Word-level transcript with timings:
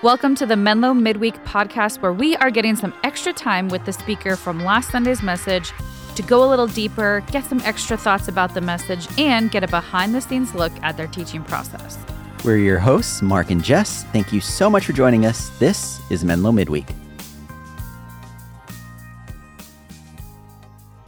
Welcome 0.00 0.36
to 0.36 0.46
the 0.46 0.54
Menlo 0.54 0.94
Midweek 0.94 1.34
podcast, 1.42 2.00
where 2.00 2.12
we 2.12 2.36
are 2.36 2.52
getting 2.52 2.76
some 2.76 2.94
extra 3.02 3.32
time 3.32 3.66
with 3.66 3.84
the 3.84 3.92
speaker 3.92 4.36
from 4.36 4.62
last 4.62 4.92
Sunday's 4.92 5.24
message 5.24 5.72
to 6.14 6.22
go 6.22 6.44
a 6.44 6.48
little 6.48 6.68
deeper, 6.68 7.24
get 7.32 7.44
some 7.44 7.60
extra 7.64 7.96
thoughts 7.96 8.28
about 8.28 8.54
the 8.54 8.60
message, 8.60 9.08
and 9.18 9.50
get 9.50 9.64
a 9.64 9.66
behind 9.66 10.14
the 10.14 10.20
scenes 10.20 10.54
look 10.54 10.70
at 10.84 10.96
their 10.96 11.08
teaching 11.08 11.42
process. 11.42 11.98
We're 12.44 12.58
your 12.58 12.78
hosts, 12.78 13.22
Mark 13.22 13.50
and 13.50 13.60
Jess. 13.60 14.04
Thank 14.12 14.32
you 14.32 14.40
so 14.40 14.70
much 14.70 14.86
for 14.86 14.92
joining 14.92 15.26
us. 15.26 15.48
This 15.58 16.00
is 16.12 16.24
Menlo 16.24 16.52
Midweek. 16.52 16.86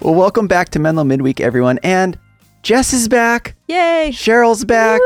Well, 0.01 0.17
welcome 0.17 0.49
back 0.49 0.71
to 0.71 0.81
Menlo 0.81 1.05
Midweek, 1.05 1.41
everyone. 1.41 1.79
And 1.85 2.19
Jess 2.65 2.93
is 2.93 3.07
back. 3.07 3.55
Yay! 3.69 4.11
Cheryl's 4.13 4.65
back. 4.65 5.01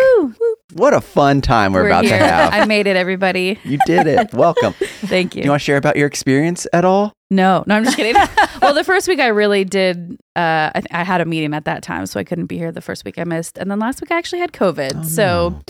What 0.75 0.93
a 0.93 1.00
fun 1.00 1.41
time 1.41 1.72
we're, 1.72 1.86
about 1.86 2.04
here. 2.04 2.18
to 2.18 2.25
have. 2.26 2.53
I 2.53 2.64
made 2.64 2.89
it, 2.89 2.96
everybody. 2.96 3.61
you 3.62 3.79
did 3.86 4.08
it. 4.08 4.35
Welcome. 4.35 4.72
Thank 5.07 5.36
you. 5.36 5.43
Do 5.43 5.46
you 5.46 5.50
want 5.53 5.61
to 5.61 5.64
share 5.64 5.76
about 5.76 5.96
your 5.96 6.08
experience 6.08 6.66
at 6.72 6.85
all? 6.85 7.12
no, 7.30 7.62
no, 7.68 7.76
I'm 7.76 7.85
just 7.85 7.96
kidding. 7.96 8.21
well, 8.62 8.75
the 8.75 8.82
first 8.82 9.07
week 9.07 9.21
I 9.21 9.29
really 9.29 9.64
did. 9.64 10.16
Uh, 10.35 10.71
I, 10.75 10.82
I 10.90 11.04
had 11.04 11.21
a 11.21 11.25
meeting 11.25 11.54
at 11.54 11.64
that 11.66 11.85
time, 11.85 12.07
so 12.07 12.18
I 12.18 12.25
couldn't 12.25 12.46
be 12.46 12.58
here. 12.58 12.72
The 12.72 12.80
first 12.80 13.04
week 13.04 13.18
I 13.18 13.25
missed, 13.25 13.57
and 13.57 13.71
then 13.71 13.79
last 13.79 14.00
week 14.00 14.11
I 14.11 14.18
actually 14.18 14.40
had 14.40 14.52
COVID. 14.52 14.93
Oh, 14.96 15.02
so, 15.04 15.49
no. 15.50 15.61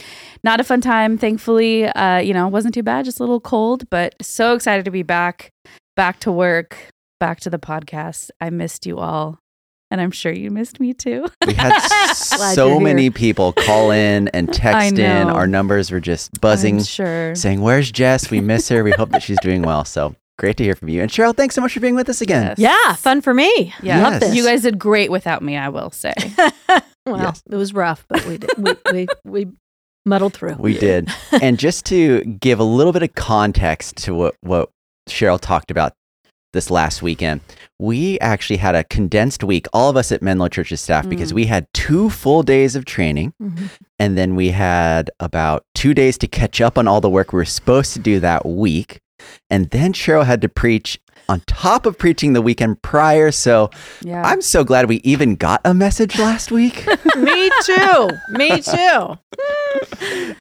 not 0.43 0.61
a 0.61 0.65
fun 0.65 0.81
time. 0.81 1.19
Thankfully, 1.19 1.85
uh, 1.85 2.19
you 2.19 2.33
know, 2.33 2.49
wasn't 2.49 2.73
too 2.73 2.83
bad. 2.83 3.05
Just 3.05 3.21
a 3.21 3.23
little 3.23 3.41
cold, 3.41 3.89
but 3.91 4.15
so 4.23 4.55
excited 4.55 4.87
to 4.87 4.91
be 4.91 5.03
back, 5.03 5.51
back 5.97 6.19
to 6.21 6.33
work, 6.33 6.77
back 7.21 7.41
to 7.41 7.51
the 7.51 7.59
podcast. 7.59 8.31
I 8.41 8.49
missed 8.49 8.87
you 8.87 8.99
all, 8.99 9.39
and 9.95 10.01
I'm 10.01 10.11
sure 10.11 10.33
you 10.33 10.51
missed 10.51 10.81
me 10.81 10.93
too. 10.93 11.27
We 11.47 11.55
had 11.55 11.79
so 12.15 12.81
many 12.81 13.11
people 13.11 13.53
call 13.53 13.93
in 13.93 14.27
and 14.29 14.53
text 14.53 14.99
in. 14.99 15.29
Our 15.31 15.47
numbers 15.47 15.93
were 15.93 16.01
just 16.01 16.41
buzzing, 16.41 16.79
I'm 16.79 16.83
sure. 16.85 17.35
saying, 17.37 17.61
Where's 17.61 17.93
Jess? 17.93 18.29
We 18.29 18.41
miss 18.41 18.69
her. 18.71 18.83
We 18.83 18.91
hope 18.91 19.11
that 19.11 19.23
she's 19.23 19.39
doing 19.41 19.63
well. 19.63 19.85
So 19.85 20.17
great 20.37 20.57
to 20.57 20.65
hear 20.65 20.75
from 20.75 20.89
you. 20.89 21.01
And 21.01 21.09
Cheryl, 21.11 21.35
thanks 21.37 21.55
so 21.55 21.61
much 21.61 21.73
for 21.75 21.79
being 21.81 21.95
with 21.95 22.09
us 22.09 22.21
again. 22.21 22.55
Yes. 22.57 22.59
Yeah, 22.59 22.95
fun 22.97 23.21
for 23.21 23.33
me. 23.33 23.73
Yeah, 23.83 23.99
Yes. 24.01 24.11
Love 24.11 24.21
this. 24.21 24.35
you 24.35 24.45
guys 24.45 24.63
did 24.63 24.81
great 24.81 25.13
without 25.13 25.43
me. 25.43 25.57
I 25.57 25.69
will 25.69 25.93
say. 25.93 26.13
well, 27.07 27.19
Yes. 27.19 27.41
it 27.49 27.55
was 27.55 27.73
rough, 27.73 28.05
but 28.09 28.27
we 28.27 28.39
did. 28.39 28.51
we, 28.59 28.75
we 28.93 29.07
we 29.25 29.47
muddled 30.05 30.35
through. 30.35 30.57
We 30.59 30.77
did. 30.77 31.09
and 31.41 31.57
just 31.59 31.87
to 31.87 32.23
give 32.25 32.59
a 32.59 32.65
little 32.65 32.93
bit 32.93 33.03
of 33.05 33.15
context 33.15 33.97
to 33.99 34.15
what, 34.15 34.35
what 34.41 34.71
Cheryl 35.09 35.41
talked 35.41 35.71
about 35.71 35.93
this 36.55 36.71
last 36.71 37.03
weekend, 37.03 37.43
we 37.79 38.19
actually 38.21 38.57
had 38.57 38.75
a 38.75 38.85
condensed 38.85 39.45
week, 39.45 39.67
all 39.75 39.91
of 39.91 39.97
us 39.99 40.11
at 40.11 40.23
Menlo 40.23 40.49
Church's 40.49 40.81
staff, 40.81 41.07
because 41.07 41.33
Mm. 41.33 41.35
we 41.35 41.47
had 41.47 41.67
two 41.75 42.09
full 42.09 42.43
days 42.43 42.75
of 42.75 42.87
training. 42.87 43.35
Mhm. 43.43 43.69
And 43.99 44.17
then 44.17 44.35
we 44.35 44.51
had 44.53 45.11
about 45.21 45.65
two 45.75 45.93
days 45.93 46.17
to 46.19 46.27
catch 46.27 46.63
up 46.63 46.79
on 46.79 46.89
all 46.89 47.03
the 47.03 47.11
work 47.11 47.33
we 47.33 47.37
were 47.37 47.45
supposed 47.45 47.93
to 47.93 47.99
do 47.99 48.19
that 48.21 48.47
week. 48.47 49.01
And 49.51 49.71
then 49.71 49.93
Cheryl 49.93 50.25
had 50.25 50.41
to 50.41 50.49
preach 50.49 50.99
on 51.29 51.41
top 51.47 51.87
of 51.87 51.99
preaching 51.99 52.33
the 52.33 52.43
weekend 52.43 52.81
prior. 52.83 53.31
So 53.31 53.71
Yeah. 54.03 54.23
I'm 54.23 54.41
so 54.43 54.65
glad 54.65 54.89
we 54.89 54.97
even 54.97 55.37
got 55.37 55.61
a 55.65 55.73
message 55.75 56.19
last 56.19 56.51
week. 56.51 56.87
me 57.17 57.51
too. 57.65 58.09
Me 58.31 58.61
too. 58.61 59.19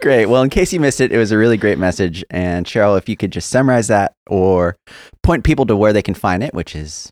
great. 0.02 0.26
Well, 0.28 0.42
in 0.44 0.50
case 0.50 0.73
you 0.73 0.80
missed 0.80 1.02
it, 1.02 1.11
it 1.11 1.17
was 1.17 1.31
a 1.31 1.38
really 1.38 1.58
great 1.58 1.78
message. 1.80 2.23
And 2.30 2.66
Cheryl, 2.66 2.98
if 2.98 3.08
you 3.08 3.16
could 3.17 3.31
just 3.31 3.50
summarize 3.50 3.88
that 3.88 4.14
or 4.28 4.78
point 5.22 5.44
people 5.44 5.66
to 5.67 5.76
where 5.76 5.94
they 5.94 6.02
can 6.02 6.14
find 6.14 6.44
it, 6.44 6.54
which 6.54 6.76
is 6.76 7.11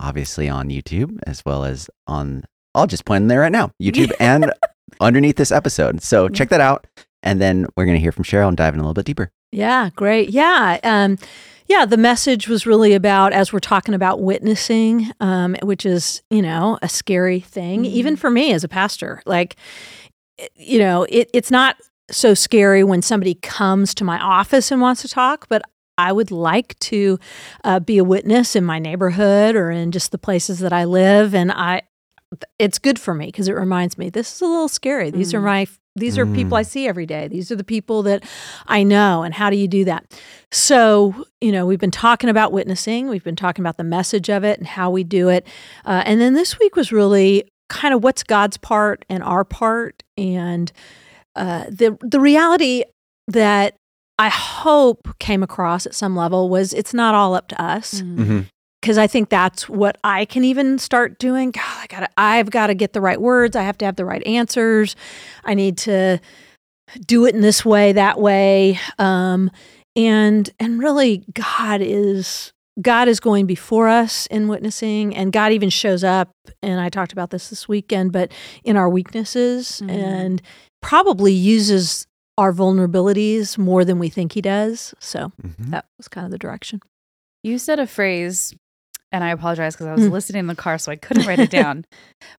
obviously 0.00 0.48
on 0.48 0.68
YouTube 0.68 1.18
as 1.26 1.44
well 1.44 1.64
as 1.64 1.88
on, 2.06 2.44
I'll 2.74 2.86
just 2.86 3.04
point 3.04 3.22
them 3.22 3.28
there 3.28 3.40
right 3.40 3.52
now, 3.52 3.70
YouTube 3.80 4.12
and 4.20 4.52
underneath 5.00 5.36
this 5.36 5.52
episode. 5.52 6.02
So 6.02 6.28
check 6.28 6.48
that 6.50 6.60
out. 6.60 6.86
And 7.22 7.40
then 7.40 7.66
we're 7.76 7.84
going 7.84 7.96
to 7.96 8.00
hear 8.00 8.10
from 8.10 8.24
Cheryl 8.24 8.48
and 8.48 8.56
dive 8.56 8.74
in 8.74 8.80
a 8.80 8.82
little 8.82 8.94
bit 8.94 9.04
deeper. 9.04 9.30
Yeah, 9.52 9.90
great. 9.94 10.30
Yeah. 10.30 10.80
Um, 10.82 11.18
yeah, 11.68 11.84
the 11.86 11.96
message 11.96 12.48
was 12.48 12.66
really 12.66 12.92
about, 12.94 13.32
as 13.32 13.52
we're 13.52 13.58
talking 13.60 13.94
about 13.94 14.20
witnessing, 14.20 15.10
um, 15.20 15.56
which 15.62 15.86
is, 15.86 16.22
you 16.30 16.42
know, 16.42 16.78
a 16.82 16.88
scary 16.88 17.40
thing, 17.40 17.82
Mhm. 17.84 17.86
even 17.86 18.16
for 18.16 18.30
me 18.30 18.52
as 18.52 18.64
a 18.64 18.68
pastor. 18.68 19.22
Like, 19.26 19.56
you 20.56 20.78
know, 20.78 21.04
it, 21.08 21.30
it's 21.32 21.50
not 21.50 21.76
so 22.10 22.34
scary 22.34 22.82
when 22.84 23.00
somebody 23.02 23.34
comes 23.34 23.94
to 23.94 24.04
my 24.04 24.18
office 24.18 24.70
and 24.70 24.80
wants 24.80 25.02
to 25.02 25.08
talk, 25.08 25.46
but 25.48 25.62
I 25.98 26.10
would 26.12 26.30
like 26.30 26.78
to 26.80 27.18
uh, 27.64 27.78
be 27.80 27.98
a 27.98 28.04
witness 28.04 28.56
in 28.56 28.64
my 28.64 28.78
neighborhood 28.78 29.54
or 29.54 29.70
in 29.70 29.92
just 29.92 30.10
the 30.10 30.18
places 30.18 30.58
that 30.60 30.72
I 30.72 30.84
live. 30.84 31.34
And 31.34 31.52
I, 31.52 31.82
it's 32.58 32.78
good 32.78 32.98
for 32.98 33.14
me 33.14 33.26
because 33.26 33.46
it 33.46 33.52
reminds 33.52 33.96
me 33.98 34.10
this 34.10 34.34
is 34.34 34.40
a 34.40 34.46
little 34.46 34.68
scary. 34.68 35.10
These 35.10 35.32
are 35.34 35.40
Mm. 35.40 35.44
my, 35.44 35.66
these 35.96 36.16
are 36.16 36.24
people 36.26 36.56
Mm. 36.56 36.60
I 36.60 36.62
see 36.62 36.88
every 36.88 37.06
day. 37.06 37.28
These 37.28 37.50
are 37.52 37.56
the 37.56 37.64
people 37.64 38.02
that 38.04 38.24
I 38.66 38.82
know. 38.82 39.22
And 39.22 39.34
how 39.34 39.50
do 39.50 39.56
you 39.56 39.68
do 39.68 39.84
that? 39.84 40.04
So, 40.50 41.24
you 41.40 41.52
know, 41.52 41.66
we've 41.66 41.78
been 41.80 41.90
talking 41.90 42.30
about 42.30 42.52
witnessing, 42.52 43.08
we've 43.08 43.24
been 43.24 43.36
talking 43.36 43.62
about 43.62 43.76
the 43.76 43.84
message 43.84 44.28
of 44.30 44.44
it 44.44 44.58
and 44.58 44.66
how 44.66 44.90
we 44.90 45.04
do 45.04 45.28
it. 45.28 45.46
Uh, 45.84 46.02
and 46.06 46.20
then 46.20 46.34
this 46.34 46.58
week 46.58 46.76
was 46.76 46.92
really 46.92 47.44
kind 47.68 47.94
of 47.94 48.02
what's 48.02 48.22
God's 48.22 48.56
part 48.58 49.04
and 49.08 49.22
our 49.22 49.44
part, 49.44 50.02
and 50.18 50.70
uh, 51.36 51.64
the 51.68 51.96
the 52.02 52.20
reality 52.20 52.84
that 53.28 53.74
I 54.18 54.28
hope 54.28 55.08
came 55.18 55.42
across 55.42 55.86
at 55.86 55.94
some 55.94 56.14
level 56.14 56.48
was 56.50 56.72
it's 56.74 56.92
not 56.92 57.14
all 57.14 57.34
up 57.34 57.48
to 57.48 57.62
us 57.62 58.02
Mhm. 58.02 58.16
Mm-hmm. 58.16 58.40
Because 58.82 58.98
I 58.98 59.06
think 59.06 59.28
that's 59.30 59.68
what 59.68 59.96
I 60.04 60.24
can 60.26 60.42
even 60.44 60.78
start 60.78 61.18
doing. 61.18 61.52
God, 61.52 61.62
I 61.64 61.86
gotta, 61.88 62.08
I've 62.18 62.50
got 62.50 62.66
to 62.66 62.74
get 62.74 62.92
the 62.92 63.00
right 63.00 63.18
words. 63.20 63.56
I 63.56 63.62
have 63.62 63.78
to 63.78 63.84
have 63.86 63.96
the 63.96 64.04
right 64.04 64.26
answers. 64.26 64.96
I 65.44 65.54
need 65.54 65.78
to 65.78 66.20
do 67.06 67.24
it 67.24 67.34
in 67.34 67.40
this 67.40 67.64
way, 67.64 67.92
that 67.92 68.20
way, 68.20 68.78
um, 68.98 69.50
and 69.96 70.50
and 70.60 70.78
really, 70.82 71.24
God 71.32 71.80
is 71.82 72.52
God 72.80 73.06
is 73.08 73.20
going 73.20 73.46
before 73.46 73.86
us 73.88 74.26
in 74.26 74.48
witnessing, 74.48 75.14
and 75.14 75.32
God 75.32 75.52
even 75.52 75.68
shows 75.70 76.02
up. 76.02 76.30
And 76.62 76.80
I 76.80 76.88
talked 76.88 77.12
about 77.12 77.30
this 77.30 77.50
this 77.50 77.68
weekend, 77.68 78.12
but 78.12 78.32
in 78.64 78.76
our 78.76 78.88
weaknesses, 78.90 79.80
Mhm. 79.84 79.90
and 79.90 80.42
probably 80.80 81.32
uses 81.32 82.06
our 82.38 82.52
vulnerabilities 82.52 83.56
more 83.58 83.84
than 83.84 83.98
we 83.98 84.08
think 84.08 84.32
He 84.32 84.40
does. 84.40 84.94
So 84.98 85.30
Mm-hmm. 85.42 85.70
that 85.70 85.84
was 85.98 86.08
kind 86.08 86.24
of 86.24 86.30
the 86.30 86.38
direction. 86.38 86.80
You 87.44 87.58
said 87.58 87.78
a 87.78 87.86
phrase, 87.86 88.54
and 89.12 89.22
I 89.22 89.30
apologize 89.30 89.74
because 89.74 89.86
I 89.86 89.92
was 89.94 90.06
Mm. 90.08 90.10
listening 90.12 90.40
in 90.40 90.46
the 90.48 90.54
car, 90.56 90.78
so 90.78 90.90
I 90.90 90.96
couldn't 90.96 91.26
write 91.26 91.38
it 91.38 91.50
down. 91.62 91.84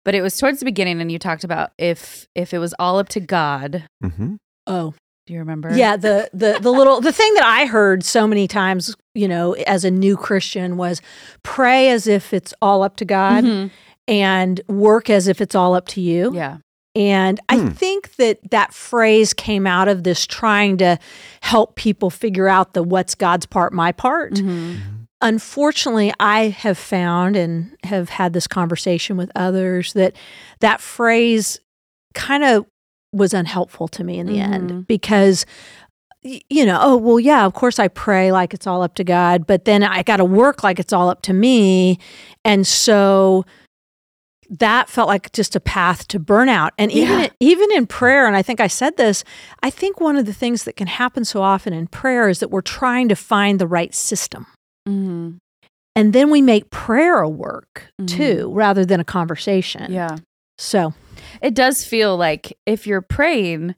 But 0.04 0.16
it 0.16 0.22
was 0.22 0.38
towards 0.38 0.60
the 0.60 0.66
beginning, 0.66 1.00
and 1.02 1.12
you 1.12 1.20
talked 1.20 1.44
about 1.44 1.72
if 1.78 2.28
if 2.36 2.54
it 2.54 2.60
was 2.60 2.74
all 2.80 3.00
up 3.00 3.10
to 3.10 3.20
God. 3.20 3.84
Mm-hmm. 4.04 4.36
Oh, 4.68 4.94
Do 5.28 5.34
you 5.34 5.40
remember? 5.40 5.74
Yeah, 5.76 5.96
the 5.96 6.30
the 6.34 6.58
the 6.62 6.72
little 6.72 7.00
the 7.00 7.14
thing 7.14 7.34
that 7.36 7.44
I 7.46 7.66
heard 7.66 8.04
so 8.04 8.28
many 8.28 8.48
times, 8.48 8.94
you 9.16 9.28
know, 9.28 9.54
as 9.54 9.86
a 9.86 9.92
new 9.92 10.18
Christian 10.18 10.76
was 10.78 11.02
pray 11.44 11.90
as 11.90 12.08
if 12.08 12.34
it's 12.34 12.54
all 12.62 12.84
up 12.84 12.98
to 12.98 13.06
God 13.06 13.44
Mhm. 13.46 13.72
and 14.08 14.60
work 14.68 15.10
as 15.10 15.28
if 15.30 15.40
it's 15.40 15.56
all 15.56 15.76
up 15.76 15.88
to 15.90 16.02
you. 16.02 16.32
Yeah. 16.34 16.58
And 16.96 17.40
I 17.50 17.58
Hmm. 17.58 17.68
think 17.70 18.18
that 18.18 18.38
that 18.52 18.72
phrase 18.74 19.34
came 19.34 19.66
out 19.66 19.88
of 19.88 20.04
this 20.04 20.28
trying 20.28 20.78
to 20.78 21.00
help 21.42 21.76
people 21.76 22.10
figure 22.12 22.48
out 22.48 22.74
the 22.74 22.84
what's 22.84 23.16
God's 23.16 23.46
part, 23.48 23.74
my 23.74 23.92
part. 23.92 24.34
Mhm. 24.36 24.78
Unfortunately, 25.24 26.14
I 26.20 26.50
have 26.50 26.78
found 26.78 27.36
and 27.38 27.76
have 27.86 28.10
had 28.10 28.34
this 28.34 28.46
conversation 28.46 29.16
with 29.18 29.32
others 29.36 29.94
that 29.94 30.16
that 30.60 30.82
phrase 30.82 31.60
kind 32.14 32.44
of 32.44 32.66
was 33.14 33.34
unhelpful 33.34 33.88
to 33.88 34.04
me 34.04 34.20
in 34.20 34.28
the 34.28 34.38
Mhm. 34.38 34.54
end 34.54 34.88
because 34.88 35.46
you 36.50 36.66
know, 36.66 36.80
oh, 36.82 36.96
well, 36.96 37.20
yeah, 37.20 37.46
of 37.46 37.54
course 37.54 37.80
I 37.80 37.90
pray 37.90 38.32
like 38.32 38.54
it's 38.54 38.66
all 38.66 38.82
up 38.82 38.96
to 38.96 39.04
God, 39.04 39.46
but 39.46 39.66
then 39.66 39.84
I 39.84 40.04
got 40.04 40.18
to 40.18 40.26
work 40.26 40.64
like 40.64 40.80
it's 40.80 40.94
all 40.94 41.10
up 41.10 41.22
to 41.24 41.34
me. 41.34 42.00
And 42.46 42.66
so 42.66 43.44
that 44.50 44.90
felt 44.90 45.10
like 45.10 45.34
just 45.34 45.54
a 45.56 45.60
path 45.60 46.08
to 46.10 46.20
burnout. 46.22 46.70
And 46.78 46.92
even 46.94 47.20
Yeah. 47.20 47.28
even 47.42 47.70
in 47.74 47.88
prayer, 47.88 48.26
and 48.26 48.38
I 48.38 48.42
think 48.42 48.62
I 48.62 48.68
said 48.68 48.96
this, 48.98 49.24
I 49.62 49.70
think 49.70 50.00
one 50.00 50.16
of 50.16 50.26
the 50.26 50.34
things 50.34 50.64
that 50.64 50.78
can 50.78 50.88
happen 50.88 51.26
so 51.26 51.42
often 51.42 51.74
in 51.74 51.88
prayer 51.88 52.30
is 52.30 52.40
that 52.40 52.50
we're 52.52 52.62
trying 52.62 53.10
to 53.10 53.16
find 53.16 53.60
the 53.60 53.68
right 53.68 53.94
system. 53.94 54.48
Mhm. 54.88 55.38
And 55.96 56.14
then 56.14 56.30
we 56.32 56.42
make 56.42 56.70
prayer 56.72 57.20
a 57.22 57.30
work 57.30 57.88
Mhm. 58.02 58.08
too, 58.08 58.52
rather 58.54 58.86
than 58.86 59.00
a 59.00 59.04
conversation. 59.04 59.92
Yeah. 59.92 60.18
So, 60.58 60.94
It 61.42 61.54
does 61.56 61.84
feel 61.86 62.16
like 62.18 62.58
if 62.66 62.86
you're 62.86 63.02
praying 63.02 63.76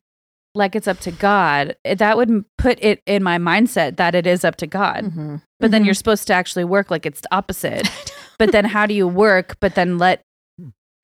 like 0.55 0.75
it's 0.75 0.87
up 0.87 0.99
to 1.01 1.11
God, 1.11 1.75
that 1.83 2.15
would 2.17 2.45
put 2.57 2.79
it 2.81 3.01
in 3.05 3.21
my 3.23 3.37
mindset 3.37 3.97
that 3.97 4.15
it 4.15 4.25
is 4.27 4.43
up 4.45 4.55
to 4.57 4.67
God. 4.67 5.03
mhm. 5.05 5.41
But 5.59 5.71
then 5.71 5.81
Mhm. 5.81 5.85
you're 5.85 5.93
supposed 5.93 6.27
to 6.27 6.33
actually 6.33 6.63
work 6.63 6.89
like 6.91 7.05
it's 7.05 7.21
the 7.21 7.33
opposite. 7.35 7.83
but 8.39 8.51
then 8.51 8.65
how 8.65 8.85
do 8.85 8.93
you 8.93 9.07
work, 9.07 9.57
but 9.59 9.75
then 9.75 9.97
let 9.97 10.21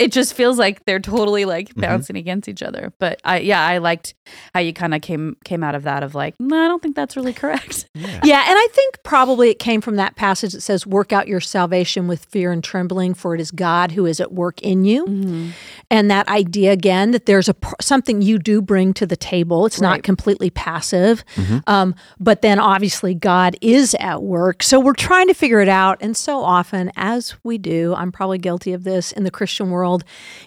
it 0.01 0.11
just 0.11 0.33
feels 0.33 0.57
like 0.57 0.83
they're 0.85 0.99
totally 0.99 1.45
like 1.45 1.69
Mhm. 1.75 1.81
bouncing 1.81 2.15
against 2.17 2.47
each 2.49 2.63
other. 2.63 2.91
But 2.99 3.19
I 3.23 3.39
yeah, 3.39 3.65
I 3.65 3.77
liked 3.77 4.13
how 4.53 4.59
you 4.59 4.73
kind 4.73 4.93
of 4.93 5.01
came 5.01 5.35
came 5.45 5.63
out 5.63 5.75
of 5.75 5.83
that 5.83 6.03
of 6.03 6.15
like, 6.15 6.35
no, 6.39 6.55
I 6.57 6.67
don't 6.67 6.81
think 6.81 6.95
that's 6.95 7.15
really 7.15 7.33
correct. 7.33 7.87
Yeah. 8.01 8.19
Yeah, 8.23 8.43
and 8.47 8.57
I 8.57 8.67
think 8.71 8.95
probably 9.03 9.49
it 9.51 9.59
came 9.59 9.79
from 9.81 9.95
that 9.97 10.15
passage 10.15 10.53
that 10.53 10.61
says, 10.61 10.87
Work 10.87 11.13
out 11.13 11.27
your 11.27 11.39
salvation 11.39 12.07
with 12.07 12.25
fear 12.25 12.51
and 12.51 12.63
trembling, 12.63 13.13
for 13.13 13.35
it 13.35 13.41
is 13.41 13.51
God 13.51 13.91
who 13.91 14.05
is 14.05 14.19
at 14.19 14.31
work 14.31 14.59
in 14.61 14.85
you. 14.85 15.05
Mm-hmm. 15.05 15.49
And 15.91 16.09
that 16.09 16.27
idea 16.29 16.71
again 16.71 17.11
that 17.11 17.25
there's 17.25 17.49
a 17.49 17.53
pr- 17.53 17.75
something 17.81 18.21
you 18.21 18.39
do 18.39 18.61
bring 18.61 18.93
to 18.95 19.05
the 19.05 19.15
table. 19.17 19.65
It's 19.65 19.81
not 19.81 20.03
completely 20.03 20.49
passive, 20.49 21.23
Mhm. 21.35 21.61
um, 21.67 21.95
but 22.19 22.41
then 22.41 22.59
obviously 22.59 23.13
God 23.13 23.55
is 23.61 23.95
at 23.99 24.23
work. 24.23 24.63
So 24.63 24.79
we're 24.79 24.93
trying 24.93 25.27
to 25.27 25.33
figure 25.33 25.59
it 25.59 25.69
out. 25.69 25.97
And 26.01 26.15
so 26.15 26.39
often, 26.41 26.91
as 26.95 27.35
we 27.43 27.57
do, 27.57 27.93
I'm 27.95 28.11
probably 28.11 28.37
guilty 28.37 28.71
of 28.73 28.83
this 28.83 29.11
in 29.11 29.23
the 29.25 29.31
Christian 29.31 29.69
world, 29.69 29.90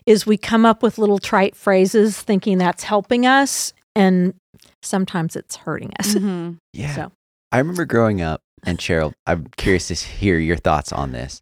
is 0.06 0.26
we 0.26 0.36
come 0.36 0.64
up 0.64 0.82
with 0.82 0.98
little 0.98 1.18
trite 1.18 1.54
phrases 1.56 2.20
thinking 2.20 2.58
that's 2.58 2.84
helping 2.84 3.26
us, 3.26 3.72
and 3.94 4.34
sometimes 4.82 5.36
it's 5.36 5.56
hurting 5.56 5.92
us. 5.98 6.14
Mm-hmm. 6.14 6.52
Yeah. 6.72 6.94
So. 6.94 7.12
I 7.52 7.58
remember 7.58 7.84
growing 7.84 8.20
up, 8.20 8.42
and 8.64 8.78
Cheryl, 8.78 9.12
I'm 9.26 9.46
curious 9.56 9.88
to 9.88 9.94
hear 9.94 10.38
your 10.38 10.56
thoughts 10.56 10.92
on 10.92 11.12
this. 11.12 11.40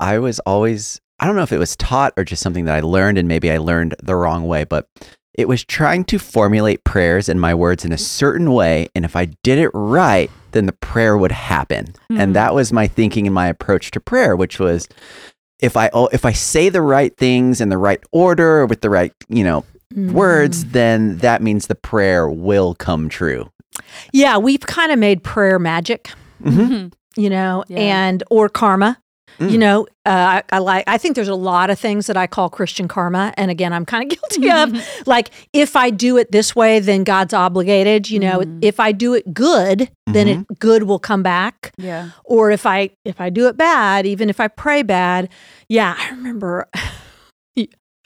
I 0.00 0.18
was 0.18 0.38
always, 0.40 0.98
I 1.20 1.26
don't 1.26 1.36
know 1.36 1.42
if 1.42 1.52
it 1.52 1.58
was 1.58 1.76
taught 1.76 2.14
or 2.16 2.24
just 2.24 2.42
something 2.42 2.64
that 2.64 2.74
I 2.74 2.80
learned, 2.80 3.18
and 3.18 3.28
maybe 3.28 3.50
I 3.50 3.58
learned 3.58 3.94
the 4.02 4.16
wrong 4.16 4.46
way, 4.48 4.64
but 4.64 4.86
it 5.34 5.48
was 5.48 5.64
trying 5.64 6.04
to 6.04 6.18
formulate 6.18 6.84
prayers 6.84 7.28
and 7.28 7.40
my 7.40 7.54
words 7.54 7.84
in 7.84 7.92
a 7.92 7.98
certain 7.98 8.52
way. 8.52 8.88
And 8.94 9.04
if 9.04 9.14
I 9.16 9.26
did 9.42 9.58
it 9.58 9.70
right, 9.74 10.30
then 10.52 10.66
the 10.66 10.72
prayer 10.74 11.16
would 11.16 11.32
happen. 11.32 11.94
Mhm. 12.10 12.18
And 12.18 12.36
that 12.36 12.54
was 12.54 12.72
my 12.72 12.86
thinking 12.86 13.26
and 13.26 13.34
my 13.34 13.48
approach 13.48 13.90
to 13.92 14.00
prayer, 14.00 14.36
which 14.36 14.58
was 14.58 14.88
if 15.62 15.76
I, 15.76 15.88
oh, 15.94 16.08
if 16.12 16.24
I 16.26 16.32
say 16.32 16.68
the 16.68 16.82
right 16.82 17.16
things 17.16 17.60
in 17.62 17.70
the 17.70 17.78
right 17.78 18.02
order 18.12 18.60
or 18.60 18.66
with 18.66 18.82
the 18.82 18.90
right, 18.90 19.12
you 19.28 19.44
know, 19.44 19.64
Mm-hmm. 19.94 20.14
words, 20.14 20.64
then 20.72 21.18
that 21.18 21.42
means 21.42 21.66
the 21.66 21.74
prayer 21.74 22.26
will 22.26 22.74
come 22.74 23.10
true. 23.10 23.50
Yeah, 24.10 24.38
we've 24.38 24.62
kind 24.62 24.90
of 24.90 24.98
made 24.98 25.22
prayer 25.22 25.58
magic, 25.58 26.08
Mhm. 26.42 26.94
you 27.14 27.28
know, 27.28 27.62
Yeah. 27.68 27.78
and 27.78 28.22
or 28.30 28.48
karma. 28.48 28.96
Mm. 29.38 29.50
You 29.50 29.58
know, 29.58 29.82
uh, 30.04 30.40
I, 30.40 30.42
I 30.52 30.58
like. 30.58 30.84
I 30.86 30.98
think 30.98 31.14
there's 31.14 31.28
a 31.28 31.34
lot 31.34 31.70
of 31.70 31.78
things 31.78 32.06
that 32.06 32.16
I 32.16 32.26
call 32.26 32.50
Christian 32.50 32.86
karma, 32.88 33.32
and 33.36 33.50
again, 33.50 33.72
I'm 33.72 33.84
kind 33.86 34.10
of 34.12 34.18
guilty 34.30 34.50
of. 34.50 35.06
Like, 35.06 35.30
if 35.52 35.74
I 35.76 35.90
do 35.90 36.16
it 36.18 36.30
this 36.32 36.54
way, 36.54 36.80
then 36.80 37.02
God's 37.04 37.32
obligated. 37.34 38.10
You 38.10 38.18
know, 38.20 38.38
Mhm. 38.40 38.58
if 38.62 38.78
I 38.80 38.92
do 38.92 39.14
it 39.14 39.32
good, 39.32 39.90
then 40.06 40.28
it 40.28 40.58
good 40.58 40.84
will 40.84 40.98
come 40.98 41.22
back. 41.22 41.72
Yeah. 41.78 42.10
Or 42.24 42.50
if 42.50 42.66
I 42.66 42.90
if 43.04 43.20
I 43.20 43.30
do 43.30 43.48
it 43.48 43.56
bad, 43.56 44.06
even 44.06 44.28
if 44.30 44.38
I 44.40 44.48
pray 44.48 44.82
bad, 44.82 45.28
yeah, 45.68 45.96
I 45.98 46.10
remember 46.10 46.68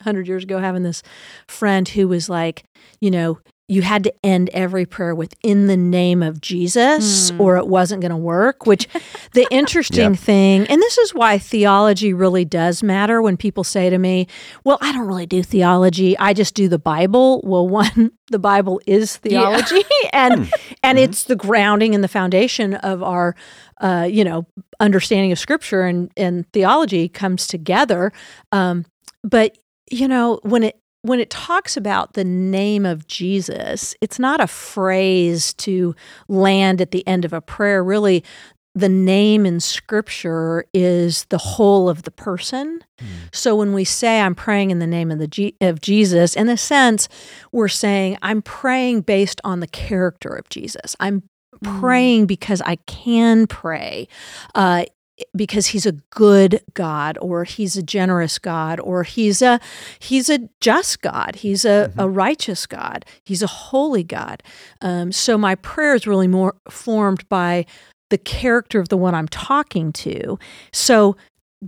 hundred 0.03 0.27
years 0.27 0.43
ago 0.43 0.59
having 0.59 0.83
this 0.83 1.01
friend 1.47 1.87
who 1.89 2.07
was 2.07 2.29
like, 2.29 2.63
you 3.01 3.11
know, 3.11 3.39
you 3.69 3.81
had 3.81 4.03
to 4.05 4.13
end 4.23 4.49
every 4.53 4.85
prayer 4.85 5.13
with 5.13 5.33
"in 5.43 5.67
the 5.67 5.75
name 5.77 6.23
of 6.23 6.39
Jesus," 6.39 7.31
Mm. 7.31 7.39
or 7.39 7.57
it 7.57 7.67
wasn't 7.67 8.01
going 8.01 8.11
to 8.11 8.17
work. 8.17 8.65
Which 8.65 8.87
the 9.33 9.45
interesting 9.51 10.15
thing, 10.15 10.65
and 10.67 10.81
this 10.81 10.97
is 10.97 11.13
why 11.13 11.37
theology 11.37 12.13
really 12.13 12.45
does 12.45 12.81
matter. 12.81 13.21
When 13.21 13.35
people 13.37 13.63
say 13.65 13.89
to 13.89 13.97
me, 13.97 14.27
"Well, 14.63 14.77
I 14.81 14.91
don't 14.93 15.07
really 15.07 15.25
do 15.25 15.43
theology; 15.43 16.17
I 16.17 16.33
just 16.33 16.55
do 16.55 16.67
the 16.69 16.79
Bible." 16.79 17.41
Well, 17.43 17.67
one, 17.83 18.11
the 18.31 18.39
Bible 18.39 18.79
is 18.87 19.19
Yeah. 19.23 19.29
theology, 19.59 19.83
and 20.13 20.39
Hmm. 20.39 20.43
and 20.83 20.97
Mhm. 20.97 21.03
it's 21.03 21.23
the 21.25 21.35
grounding 21.35 21.93
and 21.93 22.03
the 22.03 22.07
foundation 22.07 22.73
of 22.75 23.03
our 23.03 23.35
uh, 23.81 24.07
you 24.09 24.23
know 24.23 24.45
understanding 24.79 25.31
of 25.31 25.39
scripture 25.39 25.81
and 25.83 26.09
and 26.17 26.45
theology 26.53 27.09
comes 27.09 27.45
together 27.47 28.11
um, 28.51 28.85
but 29.23 29.57
you 29.91 30.07
know 30.07 30.39
when 30.43 30.63
it 30.63 30.79
when 31.07 31.19
it 31.19 31.29
talks 31.29 31.75
about 31.77 32.13
the 32.13 32.23
name 32.23 32.85
of 32.85 33.07
Jesus 33.07 33.95
it's 34.01 34.19
not 34.19 34.39
a 34.39 34.47
phrase 34.47 35.53
to 35.55 35.95
land 36.27 36.81
at 36.81 36.91
the 36.91 37.05
end 37.07 37.25
of 37.25 37.33
a 37.33 37.41
prayer 37.41 37.83
really 37.83 38.23
the 38.75 38.89
name 38.89 39.45
in 39.45 39.59
scripture 39.59 40.63
is 40.73 41.25
the 41.29 41.37
whole 41.39 41.89
of 41.89 42.03
the 42.03 42.11
person 42.11 42.81
so 43.31 43.55
when 43.55 43.73
we 43.73 43.83
say 43.83 44.21
I'm 44.21 44.35
praying 44.35 44.71
in 44.71 44.79
the 44.79 44.87
name 44.87 45.11
of 45.11 45.19
the 45.19 45.27
G- 45.27 45.55
of 45.61 45.81
Jesus, 45.81 46.35
in 46.35 46.49
a 46.49 46.57
sense, 46.57 47.07
we're 47.51 47.67
saying 47.67 48.17
I'm 48.23 48.41
praying 48.41 49.01
based 49.01 49.39
on 49.43 49.59
the 49.59 49.67
character 49.67 50.29
of 50.29 50.49
Jesus. 50.49 50.95
I'm 50.99 51.21
Mm. 51.63 51.79
praying 51.79 52.25
because 52.27 52.61
I 52.61 52.75
can 52.87 53.45
pray. 53.47 54.07
Uh, 54.55 54.85
because 55.35 55.67
he's 55.67 55.85
a 55.85 55.93
good 56.11 56.61
God, 56.73 57.17
or 57.21 57.43
he's 57.43 57.75
a 57.75 57.83
generous 57.83 58.37
God, 58.39 58.79
or 58.79 59.03
he's 59.03 59.41
a 59.41 59.59
he's 59.99 60.29
a 60.29 60.49
just 60.61 61.01
God, 61.01 61.35
he's 61.35 61.65
a, 61.65 61.91
a 61.97 62.09
righteous 62.09 62.65
God, 62.65 63.05
he's 63.23 63.41
a 63.41 63.47
holy 63.47 64.03
God. 64.03 64.43
Um, 64.81 65.11
so 65.11 65.37
my 65.37 65.55
prayer 65.55 65.95
is 65.95 66.07
really 66.07 66.27
more 66.27 66.55
formed 66.69 67.27
by 67.29 67.65
the 68.09 68.17
character 68.17 68.79
of 68.79 68.89
the 68.89 68.97
one 68.97 69.15
I'm 69.15 69.27
talking 69.27 69.91
to. 69.93 70.39
So 70.71 71.17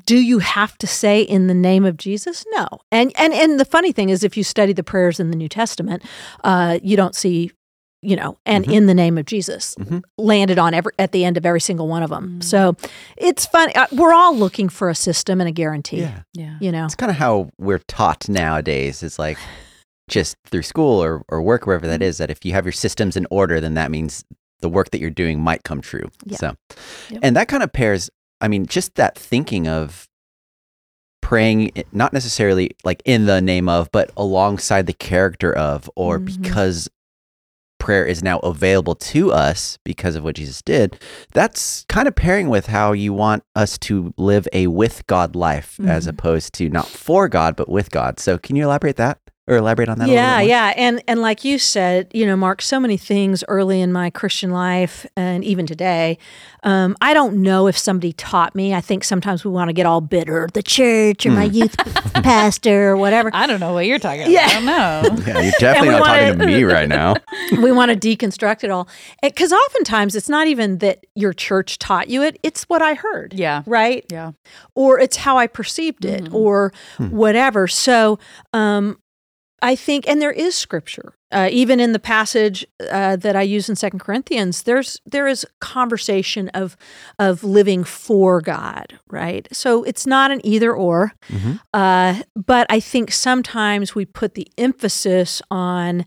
do 0.05 0.17
you 0.17 0.39
have 0.39 0.77
to 0.77 0.87
say 0.87 1.21
in 1.21 1.47
the 1.47 1.53
name 1.53 1.83
of 1.83 1.97
Jesus? 1.97 2.45
No. 2.51 2.67
And 2.91 3.11
and 3.17 3.33
and 3.33 3.59
the 3.59 3.65
funny 3.65 3.91
thing 3.91 4.09
is, 4.09 4.23
if 4.23 4.37
you 4.37 4.43
study 4.43 4.73
the 4.73 4.83
prayers 4.83 5.19
in 5.19 5.31
the 5.31 5.37
New 5.37 5.49
Testament, 5.49 6.03
uh, 6.43 6.79
you 6.83 6.95
don't 6.95 7.15
see, 7.15 7.51
you 8.01 8.15
know, 8.15 8.37
and 8.45 8.65
Mhm. 8.65 8.73
in 8.73 8.85
the 8.85 8.93
name 8.93 9.17
of 9.17 9.25
Jesus 9.25 9.75
Mhm. 9.79 10.01
landed 10.17 10.57
on 10.57 10.73
every 10.73 10.93
at 10.97 11.11
the 11.11 11.25
end 11.25 11.35
of 11.37 11.45
every 11.45 11.59
single 11.61 11.87
one 11.87 12.01
of 12.03 12.09
them. 12.09 12.37
Mhm. 12.39 12.43
So 12.43 12.75
it's 13.17 13.45
funny. 13.45 13.75
Uh, 13.75 13.87
we're 13.91 14.13
all 14.13 14.35
looking 14.35 14.69
for 14.69 14.89
a 14.89 14.95
system 14.95 15.41
and 15.41 15.47
a 15.49 15.51
guarantee. 15.51 15.99
Yeah. 16.01 16.19
Yeah. 16.33 16.55
You 16.61 16.71
know. 16.71 16.85
It's 16.85 16.95
kind 16.95 17.09
of 17.09 17.17
how 17.17 17.49
we're 17.57 17.79
taught 17.79 18.29
nowadays. 18.29 19.03
It's 19.03 19.19
like 19.19 19.37
just 20.09 20.37
through 20.45 20.63
school 20.63 21.03
or, 21.03 21.23
or 21.29 21.41
work, 21.41 21.65
wherever 21.67 21.85
that 21.87 22.01
is, 22.01 22.17
that 22.19 22.31
if 22.31 22.45
you 22.45 22.53
have 22.53 22.65
your 22.65 22.71
systems 22.71 23.15
in 23.17 23.27
order, 23.29 23.59
then 23.59 23.73
that 23.75 23.91
means 23.91 24.23
the 24.61 24.69
work 24.69 24.91
that 24.91 24.99
you're 24.99 25.09
doing 25.09 25.39
might 25.41 25.63
come 25.63 25.81
true. 25.81 26.09
Yeah. 26.25 26.37
So, 26.37 26.55
Yep. 27.09 27.19
and 27.21 27.35
that 27.35 27.47
kind 27.47 27.63
of 27.63 27.71
pairs, 27.73 28.09
I 28.41 28.47
mean, 28.47 28.65
just 28.65 28.95
that 28.95 29.17
thinking 29.17 29.67
of 29.67 30.07
praying, 31.21 31.71
not 31.91 32.13
necessarily 32.13 32.71
like 32.83 33.01
in 33.05 33.25
the 33.25 33.41
name 33.41 33.69
of, 33.69 33.91
but 33.91 34.09
alongside 34.17 34.87
the 34.87 34.93
character 34.93 35.53
of, 35.55 35.89
or 35.95 36.17
Mhm. 36.19 36.41
because 36.41 36.89
prayer 37.79 38.05
is 38.05 38.21
now 38.21 38.39
available 38.39 38.95
to 38.95 39.31
us 39.31 39.77
because 39.83 40.15
of 40.15 40.23
what 40.23 40.35
Jesus 40.35 40.61
did, 40.61 40.99
that's 41.33 41.85
kind 41.89 42.07
of 42.07 42.15
pairing 42.15 42.49
with 42.49 42.67
how 42.67 42.91
you 42.91 43.13
want 43.13 43.43
us 43.55 43.77
to 43.79 44.13
live 44.17 44.47
a 44.53 44.67
with 44.67 45.05
God 45.07 45.35
life 45.35 45.79
as 45.85 46.05
Mhm. 46.05 46.09
opposed 46.09 46.53
to 46.55 46.69
not 46.69 46.87
for 46.87 47.27
God, 47.27 47.55
but 47.55 47.69
with 47.69 47.89
God. 47.89 48.19
So 48.19 48.37
can 48.37 48.55
you 48.55 48.65
elaborate 48.65 48.97
that 48.97 49.17
or 49.49 49.57
elaborate 49.57 49.89
on 49.89 49.97
that? 49.99 50.07
a 50.09 50.11
yeah, 50.11 50.31
little 50.31 50.39
bit 50.45 50.49
yeah, 50.49 50.73
and 50.77 51.03
and 51.07 51.21
like 51.21 51.43
you 51.43 51.57
said, 51.59 52.07
you 52.13 52.25
know, 52.25 52.35
Mark, 52.35 52.61
so 52.61 52.79
many 52.79 52.95
things 52.97 53.43
early 53.47 53.81
in 53.81 53.91
my 53.91 54.09
Christian 54.09 54.51
life, 54.51 55.05
and 55.17 55.43
even 55.43 55.65
today, 55.65 56.17
um, 56.63 56.95
I 57.01 57.13
don't 57.13 57.41
know 57.41 57.67
if 57.67 57.77
somebody 57.77 58.13
taught 58.13 58.53
me. 58.55 58.73
I 58.73 58.81
think 58.81 59.03
sometimes 59.03 59.43
we 59.43 59.51
want 59.51 59.69
to 59.69 59.73
get 59.73 59.85
all 59.85 60.01
bitter, 60.01 60.47
the 60.53 60.63
church 60.63 61.25
or 61.25 61.31
my 61.31 61.47
Hmm. 61.47 61.53
youth 61.55 61.75
pastor 62.23 62.89
or 62.91 62.97
whatever. 62.97 63.29
I 63.33 63.47
don't 63.47 63.59
know 63.59 63.73
what 63.73 63.85
you're 63.85 63.99
talking 63.99 64.21
about. 64.23 64.31
Yeah. 64.31 64.45
I 64.47 64.53
don't 64.53 64.65
know. 64.65 65.23
Yeah, 65.25 65.41
you're 65.41 65.51
definitely 65.59 65.89
not 65.89 66.01
wanna- 66.01 66.21
talking 66.25 66.39
to 66.39 66.45
me 66.45 66.63
right 66.63 66.87
now. 66.89 67.15
we 67.61 67.71
want 67.71 67.91
to 67.91 67.97
deconstruct 67.97 68.63
it 68.63 68.69
all 68.69 68.87
because 69.21 69.51
oftentimes 69.53 70.15
it's 70.15 70.29
not 70.29 70.47
even 70.47 70.79
that 70.79 71.05
your 71.15 71.33
church 71.33 71.79
taught 71.79 72.09
you 72.09 72.21
it; 72.23 72.37
it's 72.43 72.63
what 72.63 72.81
I 72.81 72.93
heard. 72.93 73.33
yeah. 73.33 73.63
Right. 73.65 74.05
Yeah. 74.11 74.31
or 74.75 74.99
it's 74.99 75.17
how 75.17 75.37
I 75.37 75.47
perceived 75.47 76.05
it, 76.05 76.25
Mhm. 76.25 76.33
or 76.33 76.73
Hmm. 76.97 77.07
whatever. 77.09 77.67
So, 77.67 78.19
um, 78.53 78.97
I 79.61 79.75
think, 79.75 80.07
and 80.07 80.21
there 80.21 80.31
is 80.31 80.55
scripture, 80.55 81.13
uh, 81.31 81.49
even 81.51 81.79
in 81.79 81.93
the 81.93 81.99
passage 81.99 82.65
uh, 82.89 83.15
that 83.17 83.35
I 83.35 83.41
use 83.41 83.69
in 83.69 83.75
Second 83.75 83.99
Corinthians. 83.99 84.63
There's 84.63 84.99
there 85.05 85.27
is 85.27 85.45
conversation 85.59 86.49
of 86.49 86.77
of 87.19 87.43
living 87.43 87.83
for 87.83 88.41
God, 88.41 88.99
right? 89.09 89.47
So 89.51 89.83
it's 89.83 90.05
not 90.07 90.31
an 90.31 90.41
either 90.45 90.73
or, 90.73 91.13
Mhm. 91.29 91.59
uh, 91.73 92.23
but 92.35 92.67
I 92.69 92.79
think 92.79 93.11
sometimes 93.11 93.93
we 93.95 94.05
put 94.05 94.33
the 94.35 94.47
emphasis 94.57 95.41
on. 95.51 96.05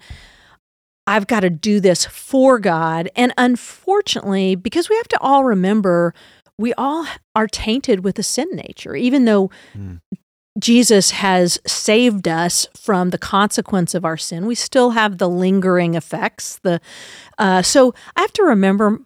I've 1.07 1.27
got 1.27 1.41
to 1.41 1.51
do 1.51 1.81
this 1.81 2.05
for 2.05 2.61
God. 2.61 3.11
And 3.17 3.35
unfortunately, 3.37 4.55
because 4.55 4.89
we 4.89 4.97
have 4.97 5.09
to 5.09 5.19
all 5.21 5.45
remember 5.45 6.15
we 6.59 6.73
all 6.75 7.07
are 7.35 7.49
tainted 7.49 8.05
with 8.05 8.19
a 8.19 8.23
sin 8.23 8.47
nature, 8.53 8.95
even 8.95 9.25
though 9.25 9.51
Mm. 9.77 10.01
Jesus 10.59 11.13
has 11.13 11.59
saved 11.67 12.29
us 12.29 12.67
from 12.79 13.11
the 13.11 13.19
consequence 13.19 13.95
of 13.95 14.05
our 14.05 14.17
sin. 14.17 14.47
We 14.47 14.55
still 14.55 14.91
have 14.91 15.19
the 15.19 15.29
lingering 15.29 15.95
effects. 15.95 16.61
The 16.63 16.81
uh, 17.39 17.63
so 17.63 17.95
I 18.17 18.21
have 18.21 18.33
to 18.35 18.43
remember. 18.45 19.01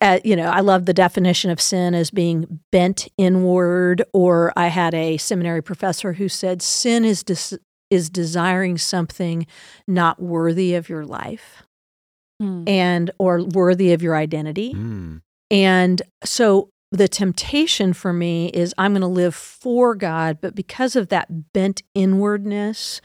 Uh, 0.00 0.20
you 0.22 0.36
know, 0.36 0.48
I 0.48 0.60
love 0.60 0.84
the 0.86 0.92
definition 0.92 1.50
of 1.50 1.60
sin 1.60 1.94
as 1.94 2.10
being 2.10 2.60
bent 2.70 3.08
inward. 3.16 4.04
Or 4.12 4.52
I 4.54 4.68
had 4.68 4.94
a 4.94 5.16
seminary 5.16 5.62
professor 5.62 6.12
who 6.12 6.28
said 6.28 6.62
sin 6.62 7.04
is 7.04 7.22
des- 7.24 7.58
is 7.90 8.10
desiring 8.10 8.78
something 8.78 9.46
not 9.88 10.20
worthy 10.22 10.74
of 10.74 10.88
your 10.88 11.04
life 11.04 11.62
Mm. 12.40 12.66
and 12.68 13.10
or 13.18 13.42
worthy 13.42 13.92
of 13.92 14.00
your 14.02 14.16
identity. 14.16 14.72
Mm. 14.72 15.20
And 15.50 16.00
so 16.24 16.70
the 16.92 17.06
temptation 17.08 17.92
for 17.92 18.12
me 18.12 18.48
is 18.48 18.74
I'm 18.76 18.92
going 18.92 19.02
to 19.02 19.06
live 19.06 19.34
for 19.34 19.94
God, 19.94 20.38
but 20.40 20.54
because 20.54 20.96
of 20.96 21.08
that 21.08 21.52
bent 21.52 21.82
inwardness 21.94 23.00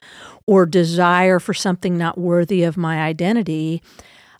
or 0.48 0.66
desire 0.66 1.40
for 1.40 1.54
something 1.54 1.98
not 1.98 2.18
worthy 2.18 2.64
of 2.64 2.78
my 2.78 3.02
identity, 3.02 3.84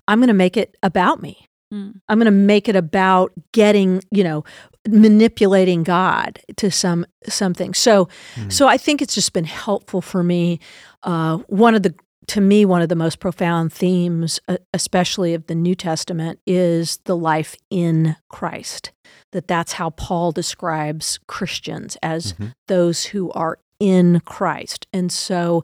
I'm 0.08 0.20
going 0.20 0.30
to 0.30 0.34
make 0.34 0.58
it 0.58 0.76
about 0.82 1.22
me. 1.22 1.48
Mm. 1.72 2.00
I'm 2.10 2.18
going 2.18 2.26
to 2.26 2.32
make 2.32 2.68
it 2.68 2.76
about 2.76 3.34
getting, 3.52 4.02
you 4.12 4.24
know, 4.24 4.44
manipulating 4.88 5.84
God 5.84 6.40
to 6.58 6.70
some 6.72 7.06
something. 7.28 7.74
So, 7.74 8.08
Mm. 8.36 8.52
so 8.52 8.68
I 8.68 8.78
think 8.78 9.02
it's 9.02 9.16
just 9.16 9.34
been 9.34 9.46
helpful 9.46 10.02
for 10.02 10.24
me. 10.24 10.60
Uh, 11.04 11.38
one 11.48 11.76
of 11.76 11.84
the 11.84 11.94
to 12.28 12.42
me, 12.42 12.66
one 12.66 12.82
of 12.82 12.90
the 12.90 12.96
most 12.96 13.20
profound 13.20 13.72
themes, 13.72 14.40
uh, 14.48 14.58
especially 14.74 15.34
of 15.34 15.48
the 15.48 15.56
New 15.56 15.76
Testament, 15.76 16.40
is 16.46 16.98
the 17.06 17.16
life 17.16 17.56
in 17.70 18.16
Christ. 18.30 18.92
That 19.32 19.48
that's 19.48 19.74
how 19.74 19.92
Paul 19.92 20.32
describes 20.32 21.20
Christians 21.28 21.98
as 22.02 22.34
Mhm. 22.34 22.54
those 22.68 23.06
who 23.06 23.32
are 23.32 23.60
in 23.80 24.22
Christ. 24.22 24.88
And 24.94 25.12
so 25.12 25.64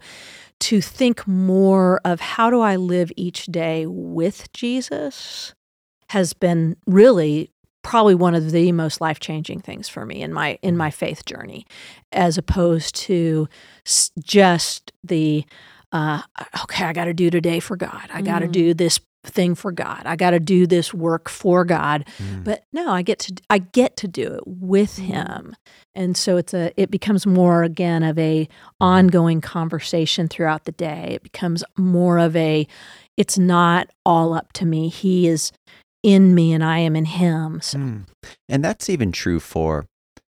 to 0.60 0.82
think 0.82 1.28
more 1.28 2.02
of 2.04 2.20
how 2.20 2.50
do 2.50 2.60
I 2.62 2.76
live 2.76 3.12
each 3.16 3.46
day 3.46 3.86
with 3.88 4.52
Jesus 4.54 5.54
has 6.10 6.34
been 6.34 6.76
really 6.86 7.52
probably 7.84 8.14
one 8.14 8.36
of 8.36 8.52
the 8.52 8.72
most 8.74 9.02
life-changing 9.02 9.60
things 9.62 9.90
for 9.90 10.06
me 10.06 10.22
in 10.22 10.32
my 10.32 10.60
in 10.62 10.78
my 10.78 10.92
faith 10.92 11.26
journey 11.26 11.66
as 12.12 12.38
opposed 12.38 12.94
to 12.96 13.48
just 14.20 14.92
the 15.04 15.44
uh, 15.92 16.22
okay 16.64 16.86
i 16.86 16.94
got 16.94 17.06
to 17.06 17.14
do 17.14 17.30
today 17.30 17.60
for 17.60 17.76
god 17.76 18.10
i 18.14 18.22
got 18.22 18.40
to 18.40 18.48
Mhm. 18.48 18.52
do 18.52 18.74
this 18.74 19.00
thing 19.24 19.54
for 19.54 19.72
god 19.72 20.02
i 20.06 20.16
got 20.16 20.32
to 20.32 20.40
do 20.40 20.66
this 20.66 20.94
work 20.94 21.30
for 21.30 21.64
god 21.64 22.06
Mm. 22.18 22.44
but 22.44 22.64
no 22.74 22.90
i 22.92 23.02
get 23.04 23.20
to 23.20 23.34
i 23.52 23.60
get 23.60 23.96
to 23.98 24.08
do 24.08 24.34
it 24.34 24.44
with 24.48 24.98
Mhm. 24.98 25.04
him 25.06 25.56
and 25.94 26.18
so 26.18 26.38
it's 26.38 26.54
a 26.56 26.72
it 26.76 26.90
becomes 26.90 27.26
more 27.28 27.62
again 27.64 28.02
of 28.04 28.18
a 28.18 28.48
ongoing 28.80 29.42
conversation 29.42 30.28
throughout 30.28 30.66
the 30.66 30.72
day 30.72 31.10
it 31.16 31.24
becomes 31.24 31.64
more 31.78 32.18
of 32.18 32.36
a 32.36 32.66
it's 33.18 33.38
not 33.38 33.90
all 34.06 34.34
up 34.34 34.52
to 34.54 34.66
me 34.66 34.88
he 34.90 35.28
is 35.28 35.52
in 36.02 36.34
me 36.34 36.52
and 36.52 36.64
i 36.64 36.80
am 36.80 36.96
in 36.96 37.06
him 37.06 37.60
so 37.62 37.78
Mm. 37.78 38.06
And 38.50 38.64
that's 38.66 38.90
even 38.90 39.12
true 39.12 39.40
for, 39.40 39.86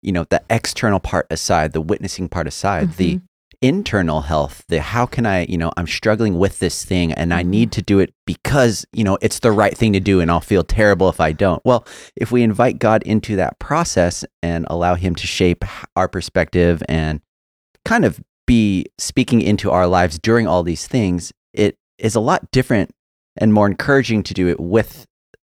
you 0.02 0.12
know, 0.12 0.26
the 0.30 0.42
external 0.50 1.00
part 1.00 1.26
aside, 1.30 1.72
the 1.74 1.82
witnessing 1.82 2.30
part 2.30 2.48
aside, 2.48 2.94
the 2.94 3.16
Mm-hmm. 3.16 3.26
Internal 3.64 4.22
health, 4.22 4.66
the 4.68 4.82
how 4.82 5.06
can 5.06 5.26
I, 5.26 5.46
you 5.46 5.58
know, 5.58 5.72
I'm 5.78 5.88
struggling 5.88 6.38
with 6.38 6.60
this 6.60 6.84
thing 6.84 7.14
and 7.14 7.34
I 7.34 7.44
need 7.44 7.72
to 7.72 7.82
do 7.82 8.00
it 8.00 8.14
because, 8.28 8.86
you 8.92 9.06
know, 9.06 9.18
it's 9.22 9.40
the 9.40 9.54
right 9.54 9.76
thing 9.76 9.94
to 9.94 10.02
do 10.02 10.20
and 10.20 10.30
I'll 10.30 10.42
feel 10.42 10.66
terrible 10.66 11.08
if 11.08 11.22
I 11.22 11.32
don't. 11.32 11.64
Well, 11.64 11.88
if 12.18 12.30
we 12.30 12.44
invite 12.44 12.78
God 12.78 13.04
into 13.04 13.38
that 13.38 13.60
process 13.60 14.26
and 14.44 14.68
allow 14.70 14.96
Him 14.96 15.16
to 15.16 15.26
shape 15.26 15.64
our 15.96 16.10
perspective 16.10 16.84
and 16.90 17.22
kind 17.86 18.04
of 18.04 18.22
be 18.46 18.86
speaking 18.98 19.42
into 19.42 19.72
our 19.72 19.88
lives 19.88 20.20
during 20.20 20.46
all 20.46 20.64
these 20.64 20.86
things, 20.86 21.32
it 21.54 21.78
is 21.98 22.16
a 22.16 22.20
lot 22.20 22.52
different 22.52 22.92
and 23.38 23.54
more 23.54 23.66
encouraging 23.66 24.24
to 24.24 24.34
do 24.34 24.50
it 24.50 24.60
with 24.60 25.08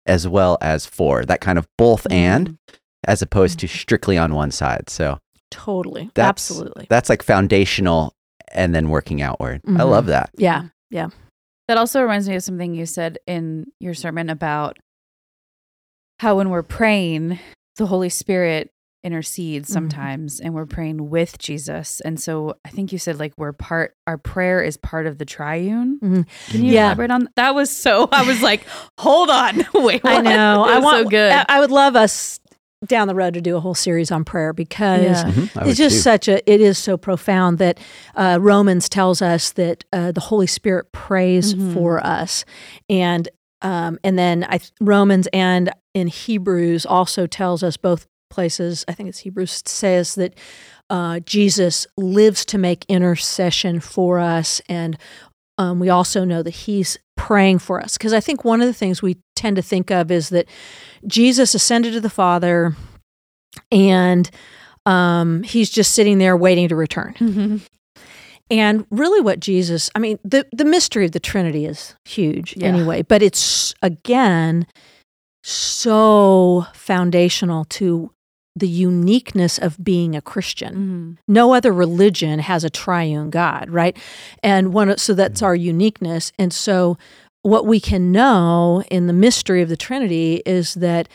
as 0.05 0.25
well 0.25 0.57
as 0.61 0.85
for 0.85 1.25
that 1.25 1.41
kind 1.41 1.57
of 1.57 1.67
both 1.77 2.07
and 2.09 2.51
mm-hmm. 2.51 2.75
as 3.05 3.21
opposed 3.21 3.59
to 3.59 3.65
mm-hmm. 3.65 3.77
strictly 3.77 4.17
on 4.17 4.33
one 4.33 4.51
side. 4.51 4.89
So 4.89 5.19
totally 5.51 6.09
That's- 6.13 6.27
absolutely 6.29 6.87
that's 6.89 7.09
like 7.09 7.23
foundational 7.23 8.13
and 8.53 8.73
then 8.73 8.89
working 8.89 9.21
outward. 9.21 9.61
I 9.67 9.71
Mhm. 9.71 9.89
love 9.89 10.05
that. 10.07 10.29
yeah 10.37 10.65
yeah 10.89 11.09
That 11.67 11.77
also 11.77 12.01
reminds 12.01 12.29
me 12.29 12.35
of 12.35 12.43
something 12.43 12.73
you 12.73 12.85
said 12.85 13.17
in 13.27 13.65
your 13.79 13.93
sermon 13.93 14.29
about 14.29 14.77
how 16.19 16.37
when 16.37 16.49
we're 16.49 16.63
praying, 16.63 17.39
the 17.75 17.85
Holy 17.85 18.09
Spirit 18.09 18.71
intercedes 19.03 19.69
Mhm. 19.69 19.73
sometimes 19.73 20.39
and 20.39 20.53
we're 20.53 20.65
praying 20.65 21.09
with 21.09 21.37
Jesus. 21.37 22.01
And 22.01 22.19
so 22.19 22.55
I 22.65 22.69
think 22.69 22.91
you 22.91 22.97
said 22.97 23.19
like 23.19 23.33
we're 23.37 23.53
part 23.53 23.93
our 24.07 24.17
prayer 24.17 24.61
is 24.61 24.75
part 24.77 25.05
of 25.05 25.17
the 25.17 25.25
triune. 25.25 25.99
Mhm. 26.01 26.25
Can 26.49 26.63
you 26.63 26.73
Yeah. 26.73 26.85
elaborate 26.87 27.11
on 27.11 27.23
that 27.25 27.35
That 27.35 27.55
was 27.55 27.69
so 27.69 28.09
I 28.11 28.23
was 28.23 28.41
like, 28.41 28.65
hold 28.99 29.29
on. 29.29 29.57
Wait, 29.75 30.01
I 30.03 30.15
what? 30.15 30.23
know. 30.23 30.65
It 30.65 30.71
I 30.71 30.75
was 30.75 30.83
want. 30.83 31.03
so 31.05 31.09
good. 31.09 31.31
I, 31.31 31.45
I 31.47 31.59
would 31.59 31.71
love 31.71 31.95
us 31.95 32.39
down 32.85 33.07
the 33.07 33.15
road 33.15 33.33
to 33.33 33.41
do 33.41 33.57
a 33.57 33.59
whole 33.59 33.73
series 33.75 34.11
on 34.11 34.23
prayer 34.23 34.53
because 34.53 35.03
Yeah. 35.03 35.31
Mhm, 35.31 35.67
it's 35.67 35.77
just 35.77 35.95
too. 35.97 36.01
such 36.01 36.27
a. 36.27 36.51
It 36.51 36.61
is 36.61 36.77
so 36.77 36.95
profound 36.97 37.57
that 37.57 37.79
uh, 38.15 38.37
Romans 38.39 38.87
tells 38.87 39.21
us 39.21 39.51
that 39.53 39.83
uh, 39.91 40.11
the 40.11 40.21
Holy 40.21 40.47
Spirit 40.47 40.91
prays 40.91 41.55
Mhm. 41.55 41.73
for 41.73 42.05
us, 42.05 42.45
and 42.89 43.27
um, 43.63 43.97
and 44.03 44.17
then 44.19 44.45
I 44.47 44.59
Romans 44.79 45.27
and 45.33 45.71
in 45.95 46.07
Hebrews 46.07 46.85
also 46.85 47.25
tells 47.25 47.63
us 47.63 47.77
both 47.77 48.05
places. 48.29 48.85
I 48.87 48.93
think 48.93 49.09
it's 49.09 49.19
Hebrews 49.19 49.63
says 49.65 50.13
that 50.15 50.35
uh, 50.91 51.19
Jesus 51.21 51.87
lives 51.97 52.45
to 52.45 52.59
make 52.59 52.85
intercession 52.87 53.79
for 53.79 54.19
us, 54.19 54.61
and 54.69 54.97
um, 55.57 55.79
we 55.79 55.89
also 55.89 56.23
know 56.23 56.43
that 56.43 56.51
He's 56.53 56.99
praying 57.17 57.59
for 57.59 57.81
us. 57.81 57.97
Because 57.97 58.13
I 58.13 58.21
think 58.21 58.45
one 58.45 58.61
of 58.61 58.67
the 58.67 58.73
things 58.73 59.01
we 59.01 59.17
tend 59.35 59.57
to 59.57 59.61
think 59.61 59.91
of 59.91 60.09
is 60.11 60.29
that 60.29 60.47
Jesus 61.05 61.53
ascended 61.53 61.91
to 61.93 61.99
the 61.99 62.09
Father, 62.09 62.73
and 63.71 64.29
um, 64.85 65.43
He's 65.43 65.69
just 65.69 65.93
sitting 65.93 66.17
there 66.19 66.37
waiting 66.37 66.69
to 66.69 66.75
return. 66.75 67.13
Mhm. 67.19 67.61
And 68.49 68.85
really, 68.89 69.19
what 69.19 69.41
Jesus, 69.41 69.89
I 69.93 69.99
mean, 69.99 70.19
the, 70.23 70.47
the 70.53 70.63
mystery 70.63 71.05
of 71.05 71.11
the 71.11 71.19
Trinity 71.19 71.65
is 71.65 71.95
huge 72.05 72.55
Yeah. 72.55 72.67
anyway, 72.69 73.01
but 73.01 73.21
it's 73.21 73.73
again 73.81 74.65
so 75.43 76.65
foundational 76.73 77.65
to 77.65 78.11
the 78.59 78.67
uniqueness 78.67 79.57
of 79.57 79.83
being 79.83 80.15
a 80.15 80.21
Christian. 80.21 81.17
Mhm. 81.17 81.17
No 81.27 81.53
other 81.53 81.71
religion 81.71 82.39
has 82.39 82.63
a 82.63 82.69
triune 82.69 83.29
God, 83.29 83.69
right? 83.69 83.95
And 84.43 84.73
one, 84.73 84.97
so 84.97 85.13
that's 85.13 85.41
our 85.41 85.55
uniqueness. 85.55 86.31
And 86.39 86.51
so, 86.53 86.97
what 87.43 87.65
we 87.65 87.79
can 87.79 88.11
know 88.11 88.83
in 88.91 89.07
the 89.07 89.13
mystery 89.13 89.61
of 89.61 89.69
the 89.69 89.77
Trinity 89.77 90.41
is 90.45 90.73
that 90.75 91.07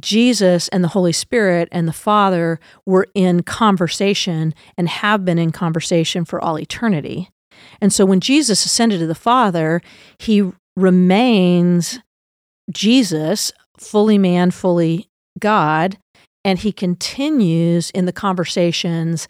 Jesus 0.00 0.68
and 0.68 0.82
the 0.82 0.88
Holy 0.88 1.12
Spirit 1.12 1.68
and 1.70 1.86
the 1.86 1.92
Father 1.92 2.58
were 2.84 3.06
in 3.14 3.42
conversation 3.44 4.54
and 4.76 4.88
have 4.88 5.24
been 5.24 5.38
in 5.38 5.52
conversation 5.52 6.24
for 6.24 6.42
all 6.42 6.58
eternity. 6.58 7.30
And 7.80 7.92
so 7.92 8.04
when 8.04 8.20
Jesus 8.20 8.64
ascended 8.64 8.98
to 8.98 9.06
the 9.06 9.14
Father, 9.14 9.80
he 10.18 10.50
remains 10.76 12.00
Jesus, 12.70 13.52
fully 13.78 14.18
man, 14.18 14.50
fully 14.50 15.08
God, 15.38 15.98
and 16.44 16.58
he 16.58 16.72
continues 16.72 17.90
in 17.90 18.04
the 18.04 18.12
conversations 18.12 19.26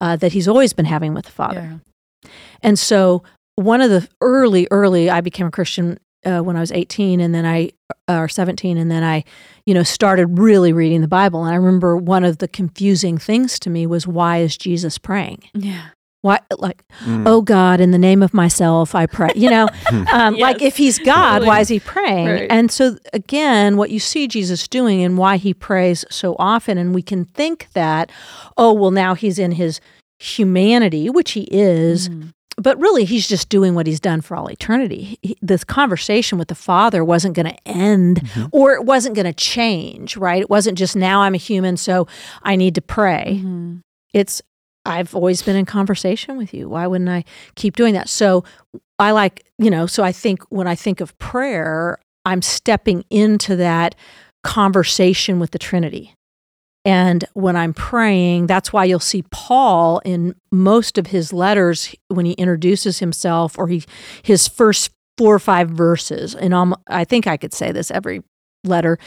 uh, 0.00 0.16
that 0.16 0.32
he's 0.32 0.48
always 0.48 0.72
been 0.72 0.84
having 0.84 1.14
with 1.14 1.26
the 1.26 1.32
Father. 1.32 1.80
Yeah. 2.24 2.30
And 2.62 2.78
so, 2.78 3.22
one 3.54 3.80
of 3.80 3.90
the 3.90 4.06
early, 4.20 4.68
early, 4.70 5.08
I 5.08 5.20
became 5.20 5.46
a 5.46 5.50
Christian 5.50 5.98
uh, 6.24 6.40
when 6.40 6.56
I 6.56 6.60
was 6.60 6.72
18, 6.72 7.20
and 7.20 7.34
then 7.34 7.46
I, 7.46 7.70
uh, 8.08 8.18
or 8.18 8.28
17, 8.28 8.76
and 8.76 8.90
then 8.90 9.02
I, 9.02 9.24
you 9.64 9.72
know, 9.72 9.82
started 9.82 10.38
really 10.38 10.72
reading 10.72 11.00
the 11.00 11.08
Bible. 11.08 11.44
And 11.44 11.52
I 11.52 11.56
remember 11.56 11.96
one 11.96 12.24
of 12.24 12.38
the 12.38 12.48
confusing 12.48 13.16
things 13.16 13.58
to 13.60 13.70
me 13.70 13.86
was 13.86 14.06
why 14.06 14.38
is 14.38 14.56
Jesus 14.56 14.98
praying? 14.98 15.44
Yeah. 15.54 15.88
Why, 16.26 16.40
like, 16.58 16.82
Mm. 17.04 17.22
oh 17.26 17.40
God, 17.40 17.80
in 17.80 17.90
the 17.92 17.98
name 17.98 18.22
of 18.22 18.34
myself, 18.34 18.94
I 18.94 19.06
pray. 19.06 19.30
You 19.36 19.48
know, 19.50 19.68
um, 20.12 20.36
like 20.36 20.60
if 20.62 20.76
he's 20.76 20.98
God, 20.98 21.34
totally. 21.34 21.46
why 21.48 21.60
is 21.60 21.68
he 21.68 21.78
praying? 21.80 22.26
Right. 22.26 22.46
And 22.50 22.70
so 22.70 22.96
again, 23.12 23.76
what 23.76 23.90
you 23.90 24.00
see 24.00 24.26
Jesus 24.26 24.66
doing 24.68 25.02
and 25.04 25.16
why 25.16 25.36
he 25.36 25.54
prays 25.54 26.04
so 26.10 26.34
often, 26.38 26.78
and 26.78 26.94
we 26.94 27.02
can 27.02 27.24
think 27.24 27.68
that, 27.74 28.10
oh 28.56 28.72
well, 28.72 28.90
now 28.90 29.14
he's 29.14 29.38
in 29.38 29.52
his 29.52 29.80
humanity, 30.18 31.08
which 31.10 31.32
he 31.32 31.42
is, 31.52 32.08
Mhm. 32.08 32.30
but 32.56 32.78
really 32.80 33.04
he's 33.04 33.28
just 33.28 33.48
doing 33.50 33.74
what 33.74 33.86
he's 33.86 34.00
done 34.00 34.20
for 34.20 34.34
all 34.36 34.48
eternity. 34.50 35.18
He, 35.22 35.36
this 35.42 35.62
conversation 35.64 36.38
with 36.38 36.48
the 36.48 36.54
Father 36.54 37.04
wasn't 37.04 37.34
going 37.34 37.46
to 37.54 37.68
end, 37.68 38.22
Mhm. 38.34 38.48
or 38.52 38.72
it 38.72 38.84
wasn't 38.84 39.14
going 39.14 39.26
to 39.26 39.32
change. 39.32 40.16
Right? 40.16 40.40
It 40.40 40.50
wasn't 40.50 40.76
just 40.78 40.96
now 40.96 41.20
I'm 41.22 41.34
a 41.34 41.38
human, 41.38 41.76
so 41.76 42.06
I 42.42 42.56
need 42.56 42.74
to 42.74 42.82
pray 42.82 43.40
Mhm. 43.44 43.80
it's 44.12 44.42
I've 44.86 45.14
always 45.14 45.42
been 45.42 45.56
in 45.56 45.66
conversation 45.66 46.36
with 46.36 46.54
you. 46.54 46.68
Why 46.68 46.86
wouldn't 46.86 47.10
I 47.10 47.24
keep 47.54 47.76
doing 47.76 47.94
that? 47.94 48.08
So 48.08 48.44
I 48.98 49.10
like, 49.10 49.44
you 49.58 49.70
know, 49.70 49.86
so 49.86 50.02
I 50.02 50.12
think 50.12 50.42
when 50.48 50.66
I 50.66 50.74
think 50.74 51.00
of 51.00 51.16
prayer, 51.18 51.98
I'm 52.24 52.42
stepping 52.42 53.04
into 53.10 53.56
that 53.56 53.94
conversation 54.42 55.38
with 55.40 55.50
the 55.50 55.58
Trinity. 55.58 56.14
And 56.84 57.24
when 57.34 57.56
I'm 57.56 57.74
praying, 57.74 58.46
that's 58.46 58.72
why 58.72 58.84
you'll 58.84 59.00
see 59.00 59.24
Paul 59.32 60.00
in 60.04 60.36
most 60.52 60.98
of 60.98 61.08
his 61.08 61.32
letters 61.32 61.94
when 62.08 62.26
he 62.26 62.32
introduces 62.32 63.00
himself 63.00 63.58
or 63.58 63.66
he 63.66 63.82
his 64.22 64.46
first 64.46 64.92
four 65.18 65.34
or 65.34 65.40
five 65.40 65.68
verses. 65.68 66.34
And 66.34 66.74
I 66.86 67.04
think 67.04 67.26
I 67.26 67.36
could 67.36 67.52
say 67.52 67.72
this 67.72 67.90
every 67.90 68.22
letter. 68.62 68.98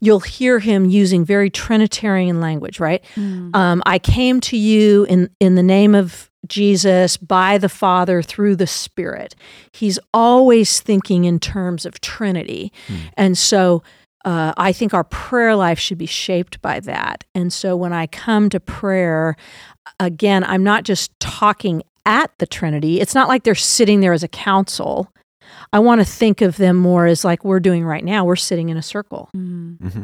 You'll 0.00 0.20
hear 0.20 0.58
him 0.58 0.86
using 0.86 1.24
very 1.24 1.50
Trinitarian 1.50 2.40
language, 2.40 2.80
right? 2.80 3.04
Mhm. 3.16 3.54
um, 3.54 3.82
I 3.86 3.98
came 3.98 4.40
to 4.42 4.56
you 4.56 5.04
in, 5.04 5.30
in 5.40 5.54
the 5.54 5.62
name 5.62 5.94
of 5.94 6.30
Jesus 6.46 7.16
by 7.16 7.58
the 7.58 7.68
Father 7.68 8.22
through 8.22 8.56
the 8.56 8.66
Spirit. 8.66 9.34
He's 9.72 9.98
always 10.14 10.80
thinking 10.80 11.24
in 11.24 11.38
terms 11.38 11.84
of 11.84 12.00
Trinity. 12.00 12.72
Hmm. 12.88 12.94
And 13.16 13.38
so 13.38 13.82
uh, 14.24 14.52
I 14.56 14.72
think 14.72 14.92
our 14.92 15.04
prayer 15.04 15.54
life 15.54 15.78
should 15.78 15.98
be 15.98 16.06
shaped 16.06 16.60
by 16.60 16.80
that. 16.80 17.24
And 17.34 17.52
so 17.52 17.76
when 17.76 17.92
I 17.92 18.06
come 18.06 18.48
to 18.50 18.60
prayer, 18.60 19.36
again, 19.98 20.44
I'm 20.44 20.64
not 20.64 20.84
just 20.84 21.18
talking 21.20 21.82
at 22.06 22.30
the 22.38 22.46
Trinity. 22.46 23.00
It's 23.00 23.14
not 23.14 23.28
like 23.28 23.44
they're 23.44 23.54
sitting 23.54 24.00
there 24.00 24.12
as 24.12 24.22
a 24.22 24.28
council. 24.28 25.12
I 25.72 25.78
want 25.78 26.00
to 26.00 26.04
think 26.04 26.40
of 26.40 26.56
them 26.56 26.76
more 26.76 27.06
as 27.06 27.24
like 27.24 27.44
we're 27.44 27.60
doing 27.60 27.84
right 27.84 28.04
now. 28.04 28.24
We're 28.24 28.36
sitting 28.36 28.68
in 28.68 28.76
a 28.76 28.82
circle. 28.82 29.30
Mm. 29.36 29.92
hmm 29.92 30.02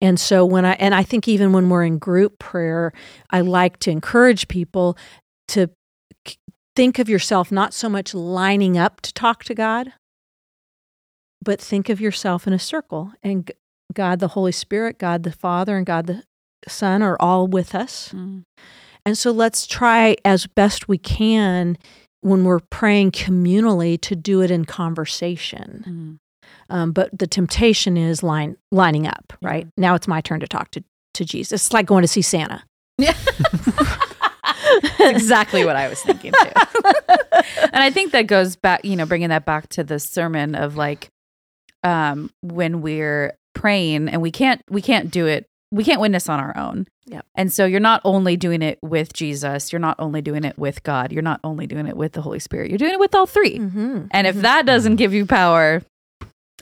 And 0.00 0.18
so 0.18 0.44
when 0.44 0.64
I 0.64 0.72
and 0.72 0.94
I 0.94 1.02
think 1.02 1.28
even 1.28 1.52
when 1.52 1.68
we're 1.68 1.84
in 1.84 1.98
group 1.98 2.38
prayer, 2.38 2.92
I 3.30 3.40
like 3.40 3.78
to 3.80 3.90
encourage 3.90 4.48
people 4.48 4.96
to 5.48 5.68
think 6.74 6.98
of 6.98 7.08
yourself 7.08 7.52
not 7.52 7.74
so 7.74 7.88
much 7.88 8.14
lining 8.14 8.78
up 8.78 9.00
to 9.02 9.12
talk 9.12 9.44
to 9.44 9.54
God, 9.54 9.92
but 11.42 11.60
think 11.60 11.88
of 11.88 12.00
yourself 12.00 12.46
in 12.46 12.52
a 12.52 12.58
circle 12.58 13.12
and 13.22 13.50
God 13.92 14.20
the 14.20 14.28
Holy 14.28 14.52
Spirit, 14.52 14.98
God 14.98 15.22
the 15.22 15.32
Father 15.32 15.76
and 15.76 15.86
God 15.86 16.06
the 16.06 16.22
Son 16.68 17.02
are 17.02 17.16
all 17.20 17.46
with 17.46 17.74
us. 17.74 18.10
Mm. 18.14 18.44
And 19.04 19.18
so 19.18 19.32
let's 19.32 19.66
try 19.66 20.16
as 20.24 20.46
best 20.46 20.88
we 20.88 20.98
can 20.98 21.76
when 22.22 22.44
we're 22.44 22.60
praying 22.60 23.12
communally 23.12 24.00
to 24.00 24.16
do 24.16 24.40
it 24.40 24.50
in 24.50 24.64
conversation. 24.64 25.84
Mm. 25.86 26.18
Um, 26.74 26.92
but 26.92 27.16
the 27.16 27.26
temptation 27.26 27.96
is 27.96 28.22
line, 28.22 28.56
lining 28.70 29.06
up, 29.06 29.32
Yeah. 29.40 29.48
right? 29.48 29.68
Now 29.76 29.94
it's 29.94 30.08
my 30.08 30.20
turn 30.20 30.40
to 30.40 30.46
talk 30.48 30.70
to, 30.72 30.82
to 31.14 31.24
Jesus. 31.24 31.66
It's 31.66 31.72
like 31.72 31.86
going 31.86 32.02
to 32.02 32.08
see 32.08 32.22
Santa. 32.22 32.62
Yeah. 32.98 33.14
Exactly 35.00 35.64
what 35.64 35.76
I 35.76 35.88
was 35.88 36.00
thinking 36.00 36.32
too. 36.32 36.48
and 37.72 37.82
I 37.82 37.90
think 37.90 38.12
that 38.12 38.26
goes 38.26 38.56
back, 38.56 38.84
you 38.84 38.96
know, 38.96 39.04
bringing 39.04 39.28
that 39.28 39.44
back 39.44 39.68
to 39.70 39.84
the 39.84 39.98
sermon 39.98 40.54
of 40.54 40.76
like 40.76 41.08
um 41.82 42.30
when 42.42 42.80
we're 42.80 43.36
praying 43.54 44.08
and 44.08 44.22
we 44.22 44.30
can't 44.30 44.62
we 44.70 44.80
can't 44.80 45.10
do 45.10 45.26
it 45.26 45.46
we 45.72 45.82
can't 45.84 46.00
witness 46.00 46.28
on 46.28 46.38
our 46.38 46.56
own. 46.56 46.86
Yep. 47.06 47.24
And 47.34 47.52
so 47.52 47.64
you're 47.64 47.80
not 47.80 48.00
only 48.04 48.36
doing 48.36 48.62
it 48.62 48.78
with 48.82 49.12
Jesus, 49.12 49.72
you're 49.72 49.80
not 49.80 49.96
only 49.98 50.22
doing 50.22 50.44
it 50.44 50.56
with 50.58 50.82
God, 50.84 51.10
you're 51.10 51.22
not 51.22 51.40
only 51.42 51.66
doing 51.66 51.86
it 51.88 51.96
with 51.96 52.12
the 52.12 52.20
Holy 52.22 52.38
Spirit. 52.38 52.70
You're 52.70 52.78
doing 52.78 52.92
it 52.92 53.00
with 53.00 53.14
all 53.14 53.26
3 53.26 53.58
Mm-hmm. 53.58 54.06
And 54.12 54.26
if 54.26 54.36
that 54.36 54.66
doesn't 54.66 54.96
give 54.96 55.12
you 55.12 55.26
power, 55.26 55.82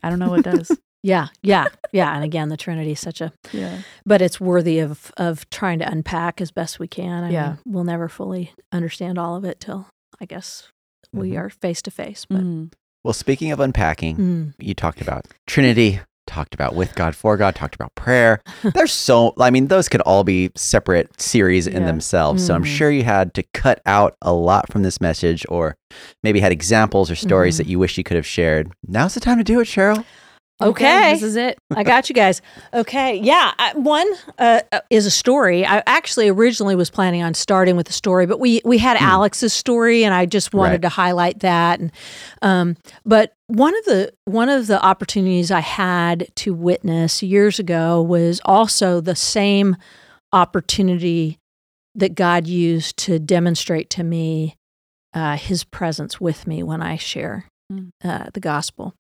I 0.03 0.09
don't 0.09 0.19
know 0.19 0.31
what 0.31 0.45
does. 0.45 0.71
Yeah, 1.03 1.29
yeah, 1.43 1.69
yeah. 1.93 2.15
And 2.15 2.23
again, 2.23 2.51
the 2.51 2.59
Trinity 2.59 2.93
is 2.93 3.01
such 3.01 3.23
a, 3.23 3.33
yeah. 3.55 3.79
but 4.05 4.21
it's 4.21 4.39
worthy 4.39 4.81
of 4.81 5.11
of 5.17 5.49
trying 5.49 5.79
to 5.79 5.91
unpack 5.91 6.43
as 6.43 6.51
best 6.51 6.79
we 6.79 6.89
can. 6.89 7.25
I 7.25 7.31
Yeah. 7.31 7.49
mean, 7.49 7.59
we'll 7.65 7.85
never 7.85 8.07
fully 8.07 8.53
understand 8.71 9.19
all 9.19 9.35
of 9.35 9.47
it 9.47 9.61
till 9.61 9.87
I 10.21 10.27
guess 10.27 10.69
we 11.11 11.31
Mhm. 11.31 11.39
are 11.39 11.49
face 11.49 11.81
to 11.83 11.91
face. 11.91 12.27
But 12.29 12.43
Mhm. 12.43 12.73
Well, 13.03 13.15
speaking 13.15 13.51
of 13.51 13.61
unpacking, 13.61 14.17
Mm. 14.19 14.55
you 14.59 14.75
talked 14.75 15.01
about 15.01 15.25
Trinity, 15.47 16.01
talked 16.31 16.55
about 16.55 16.75
with 16.75 16.95
God, 16.95 17.15
for 17.15 17.37
God, 17.37 17.55
talked 17.55 17.75
about 17.75 17.95
prayer. 17.95 18.41
There's 18.75 18.93
so, 18.93 19.35
I 19.39 19.51
mean, 19.51 19.67
those 19.67 19.89
could 19.89 20.01
all 20.03 20.25
be 20.25 20.51
separate 20.57 21.21
series 21.21 21.67
in 21.67 21.83
Yeah. 21.83 21.87
themselves. 21.87 22.47
So 22.47 22.55
I'm 22.55 22.63
Mhm. 22.65 22.77
sure 22.77 22.91
you 22.91 23.03
had 23.03 23.35
to 23.35 23.43
cut 23.53 23.81
out 23.85 24.17
a 24.23 24.33
lot 24.33 24.73
from 24.73 24.83
this 24.83 25.01
message 25.01 25.45
or 25.49 25.77
maybe 26.23 26.41
had 26.41 26.53
examples 26.53 27.11
or 27.11 27.17
stories 27.17 27.55
Mhm. 27.55 27.59
that 27.59 27.67
you 27.67 27.79
wish 27.79 27.99
you 27.99 28.05
could 28.05 28.17
have 28.17 28.27
shared. 28.27 28.71
Now's 28.87 29.15
the 29.15 29.21
time 29.21 29.39
to 29.39 29.45
do 29.45 29.61
it, 29.61 29.65
Cheryl. 29.67 30.05
Okay. 30.63 31.15
This 31.15 31.23
is 31.23 31.37
it. 31.37 31.57
I 31.75 31.83
got 31.85 32.11
you 32.11 32.15
guys. 32.15 32.43
Okay. 32.75 33.17
Yeah. 33.17 33.53
I, 33.59 33.73
one 33.77 34.07
uh, 34.39 34.61
uh, 34.71 34.81
is 34.91 35.07
a 35.07 35.11
story. 35.11 35.65
I 35.65 35.83
actually 35.87 36.29
originally 36.29 36.77
was 36.77 36.91
planning 36.91 37.23
on 37.23 37.33
starting 37.33 37.77
with 37.77 37.89
a 37.89 37.95
story, 37.95 38.27
but 38.27 38.39
we 38.39 38.61
we 38.63 38.77
had 38.77 38.99
Alex's 38.99 39.55
story, 39.55 40.05
and 40.05 40.13
I 40.13 40.27
just 40.27 40.53
wanted 40.53 40.73
Right. 40.73 40.83
to 40.83 40.89
highlight 40.91 41.41
that. 41.41 41.81
And 41.81 41.91
um, 42.43 42.77
but 43.07 43.33
one 43.57 43.77
of 43.79 43.85
the 43.85 44.13
one 44.25 44.49
of 44.49 44.67
the 44.67 44.83
opportunities 44.85 45.51
I 45.51 45.61
had 45.61 46.29
to 46.37 46.55
witness 46.55 47.23
years 47.23 47.59
ago 47.59 48.01
was 48.03 48.41
also 48.45 49.01
the 49.01 49.17
same 49.17 49.77
opportunity 50.33 51.39
that 51.95 52.15
God 52.15 52.47
used 52.47 52.97
to 52.99 53.19
demonstrate 53.19 53.91
to 53.91 54.03
me 54.05 54.57
uh, 55.15 55.37
His 55.37 55.65
presence 55.65 56.21
with 56.21 56.47
me 56.47 56.63
when 56.63 56.83
I 56.83 56.97
share 56.97 57.47
Mm. 57.73 57.91
uh, 58.03 58.27
the 58.35 58.41
gospel. 58.41 58.95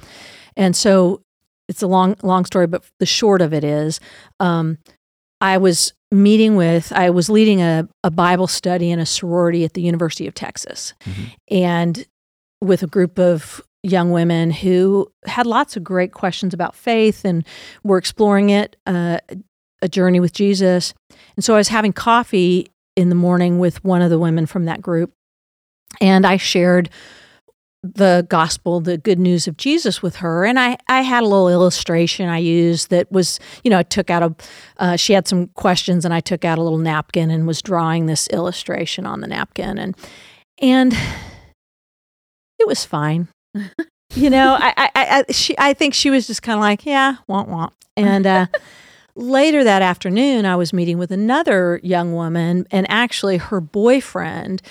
And 0.56 0.76
so 0.76 1.22
it's 1.68 1.82
a 1.82 1.88
long 1.88 2.14
long 2.22 2.44
story 2.44 2.68
but 2.68 2.84
the 3.00 3.06
short 3.06 3.42
of 3.42 3.52
it 3.52 3.64
is 3.64 3.98
um, 4.38 4.78
i 5.40 5.56
was 5.58 5.92
meeting 6.12 6.54
with 6.56 6.92
i 6.92 7.10
was 7.10 7.28
leading 7.28 7.60
a, 7.62 7.88
a 8.04 8.10
bible 8.12 8.46
study 8.48 8.90
in 8.92 8.98
a 9.00 9.06
sorority 9.06 9.64
at 9.64 9.74
the 9.74 9.82
university 9.82 10.26
of 10.28 10.34
texas 10.34 10.94
Mhm. 11.04 11.32
and 11.50 12.06
with 12.60 12.82
a 12.84 12.86
group 12.88 13.18
of 13.18 13.60
young 13.82 14.10
women 14.10 14.50
who 14.50 15.10
had 15.26 15.46
lots 15.46 15.76
of 15.76 15.84
great 15.84 16.12
questions 16.12 16.52
about 16.52 16.74
faith 16.74 17.24
and 17.24 17.46
were 17.82 17.98
exploring 17.98 18.50
it 18.50 18.76
uh, 18.86 19.18
a 19.82 19.88
journey 19.88 20.20
with 20.20 20.32
jesus 20.32 20.92
and 21.36 21.44
so 21.44 21.54
i 21.54 21.56
was 21.56 21.68
having 21.68 21.92
coffee 21.92 22.70
in 22.96 23.08
the 23.08 23.14
morning 23.14 23.58
with 23.58 23.82
one 23.82 24.02
of 24.02 24.10
the 24.10 24.18
women 24.18 24.44
from 24.44 24.66
that 24.66 24.82
group 24.82 25.12
and 26.00 26.26
i 26.26 26.36
shared 26.36 26.90
the 27.82 28.26
gospel, 28.28 28.80
the 28.80 28.98
good 28.98 29.18
news 29.18 29.48
of 29.48 29.56
Jesus 29.56 30.02
with 30.02 30.16
her. 30.16 30.44
And 30.44 30.58
I, 30.60 30.76
I 30.88 31.00
had 31.00 31.22
a 31.22 31.26
little 31.26 31.48
illustration 31.48 32.28
I 32.28 32.38
used 32.38 32.90
that 32.90 33.10
was, 33.10 33.40
you 33.64 33.70
know, 33.70 33.78
I 33.78 33.82
took 33.82 34.10
out 34.10 34.22
a, 34.22 34.34
uh, 34.76 34.96
she 34.96 35.14
had 35.14 35.26
some 35.26 35.46
questions 35.48 36.04
and 36.04 36.12
I 36.12 36.20
took 36.20 36.44
out 36.44 36.58
a 36.58 36.62
little 36.62 36.78
napkin 36.78 37.30
and 37.30 37.46
was 37.46 37.62
drawing 37.62 38.06
this 38.06 38.28
illustration 38.28 39.06
on 39.06 39.20
the 39.20 39.26
napkin. 39.26 39.78
And, 39.78 39.96
and 40.60 40.92
it 42.58 42.66
was 42.66 42.84
fine. 42.84 43.28
You 44.14 44.30
know, 44.30 44.56
I, 44.58 44.72
I, 44.76 44.90
I, 44.94 45.32
she, 45.32 45.54
I 45.58 45.72
think 45.74 45.94
she 45.94 46.10
was 46.10 46.26
just 46.26 46.42
kind 46.42 46.56
of 46.56 46.60
like, 46.60 46.86
yeah, 46.86 47.16
want, 47.26 47.48
want. 47.48 47.72
And, 47.96 48.26
uh, 48.26 48.46
later 49.14 49.64
that 49.64 49.82
afternoon, 49.82 50.46
I 50.46 50.56
was 50.56 50.72
meeting 50.72 50.98
with 50.98 51.10
another 51.10 51.80
young 51.82 52.14
woman, 52.14 52.66
and 52.70 52.86
actually 52.90 53.36
her 53.36 53.60
boyfriend 53.60 54.62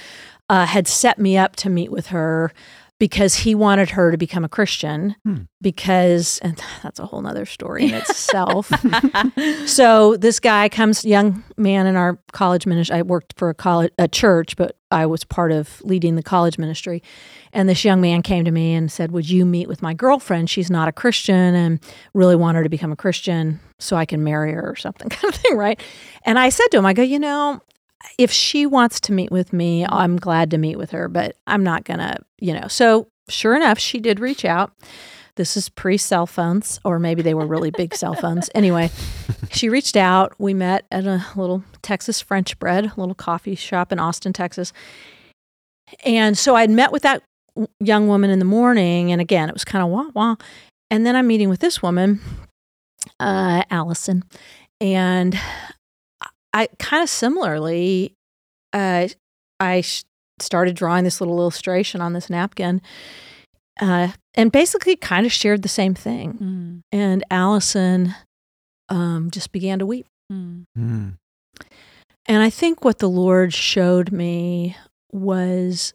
uh, 0.49 0.65
had 0.65 0.87
set 0.87 1.19
me 1.19 1.37
up 1.37 1.55
to 1.57 1.69
meet 1.69 1.91
with 1.91 2.07
her 2.07 2.51
because 2.99 3.33
he 3.33 3.55
wanted 3.55 3.91
her 3.91 4.11
to 4.11 4.17
become 4.17 4.43
a 4.43 4.49
Christian. 4.49 5.15
Hmm. 5.23 5.43
Because, 5.61 6.37
and 6.39 6.61
that's 6.83 6.99
a 6.99 7.05
whole 7.05 7.21
nother 7.21 7.45
story 7.45 7.85
in 7.85 7.93
itself. 7.95 8.71
so 9.65 10.17
this 10.17 10.39
guy 10.39 10.69
comes, 10.69 11.05
young 11.05 11.43
man 11.57 11.87
in 11.87 11.95
our 11.95 12.19
college 12.33 12.65
ministry. 12.67 12.97
I 12.97 13.01
worked 13.01 13.33
for 13.37 13.49
a 13.49 13.53
college, 13.53 13.91
a 13.97 14.07
church, 14.07 14.57
but 14.57 14.77
I 14.91 15.05
was 15.05 15.23
part 15.23 15.51
of 15.51 15.81
leading 15.83 16.15
the 16.15 16.23
college 16.23 16.57
ministry. 16.57 17.01
And 17.53 17.69
this 17.69 17.85
young 17.85 18.01
man 18.01 18.21
came 18.21 18.43
to 18.45 18.51
me 18.51 18.73
and 18.73 18.91
said, 18.91 19.11
"Would 19.11 19.29
you 19.29 19.45
meet 19.45 19.67
with 19.67 19.81
my 19.81 19.93
girlfriend? 19.93 20.49
She's 20.49 20.69
not 20.69 20.87
a 20.87 20.91
Christian 20.91 21.55
and 21.55 21.79
really 22.13 22.35
want 22.35 22.57
her 22.57 22.63
to 22.63 22.69
become 22.69 22.91
a 22.91 22.95
Christian 22.95 23.59
so 23.79 23.95
I 23.95 24.05
can 24.05 24.23
marry 24.23 24.51
her 24.53 24.69
or 24.69 24.75
something 24.75 25.09
kind 25.09 25.33
of 25.33 25.39
thing, 25.39 25.55
right?" 25.57 25.79
And 26.25 26.37
I 26.37 26.49
said 26.49 26.67
to 26.71 26.77
him, 26.77 26.85
"I 26.85 26.93
go, 26.93 27.03
you 27.03 27.19
know." 27.19 27.61
If 28.17 28.31
she 28.31 28.65
wants 28.65 28.99
to 29.01 29.11
meet 29.11 29.31
with 29.31 29.53
me, 29.53 29.85
I'm 29.85 30.17
glad 30.17 30.51
to 30.51 30.57
meet 30.57 30.77
with 30.77 30.91
her, 30.91 31.07
but 31.07 31.35
I'm 31.47 31.63
not 31.63 31.83
gonna, 31.83 32.17
you 32.39 32.53
know. 32.53 32.67
So, 32.67 33.07
sure 33.27 33.55
enough, 33.55 33.77
she 33.79 33.99
did 33.99 34.19
reach 34.19 34.45
out. 34.45 34.71
This 35.35 35.55
is 35.55 35.69
pre 35.69 35.97
cell 35.97 36.25
phones, 36.25 36.79
or 36.83 36.99
maybe 36.99 37.21
they 37.21 37.33
were 37.33 37.45
really 37.45 37.71
big 37.71 37.95
cell 37.95 38.13
phones. 38.13 38.49
Anyway, 38.55 38.89
she 39.51 39.69
reached 39.69 39.95
out. 39.95 40.33
We 40.37 40.53
met 40.53 40.85
at 40.91 41.05
a 41.05 41.25
little 41.35 41.63
Texas 41.81 42.19
French 42.19 42.59
bread, 42.59 42.85
a 42.85 42.99
little 42.99 43.15
coffee 43.15 43.55
shop 43.55 43.91
in 43.93 43.99
Austin, 43.99 44.33
Texas. 44.33 44.73
And 46.03 46.37
so 46.37 46.55
I'd 46.55 46.69
met 46.69 46.91
with 46.91 47.03
that 47.03 47.23
young 47.79 48.07
woman 48.07 48.29
in 48.29 48.39
the 48.39 48.45
morning. 48.45 49.11
And 49.11 49.21
again, 49.21 49.47
it 49.47 49.53
was 49.53 49.63
kind 49.63 49.83
of 49.83 49.89
wah 49.89 50.09
wah. 50.13 50.35
And 50.91 51.05
then 51.05 51.15
I'm 51.15 51.27
meeting 51.27 51.47
with 51.47 51.61
this 51.61 51.81
woman, 51.81 52.19
uh, 53.19 53.63
Allison. 53.69 54.23
And 54.81 55.39
I 56.53 56.67
kind 56.79 57.03
of 57.03 57.09
similarly, 57.09 58.13
uh, 58.73 59.07
I 59.59 59.81
sh- 59.81 60.03
started 60.39 60.75
drawing 60.75 61.03
this 61.03 61.21
little 61.21 61.39
illustration 61.39 62.01
on 62.01 62.13
this 62.13 62.29
napkin 62.29 62.81
uh, 63.81 64.09
and 64.35 64.51
basically 64.51 64.95
kind 64.95 65.25
of 65.25 65.31
shared 65.31 65.61
the 65.63 65.69
same 65.69 65.93
thing. 65.93 66.33
Mm, 66.33 66.81
And 66.91 67.23
Allison 67.29 68.15
um, 68.89 69.29
just 69.31 69.51
began 69.51 69.79
to 69.79 69.85
weep. 69.85 70.05
mm, 70.31 70.63
Mm. 70.77 71.15
And 72.25 72.43
I 72.43 72.49
think 72.49 72.83
what 72.83 72.99
the 72.99 73.09
Lord 73.09 73.53
showed 73.53 74.11
me 74.11 74.75
was, 75.11 75.93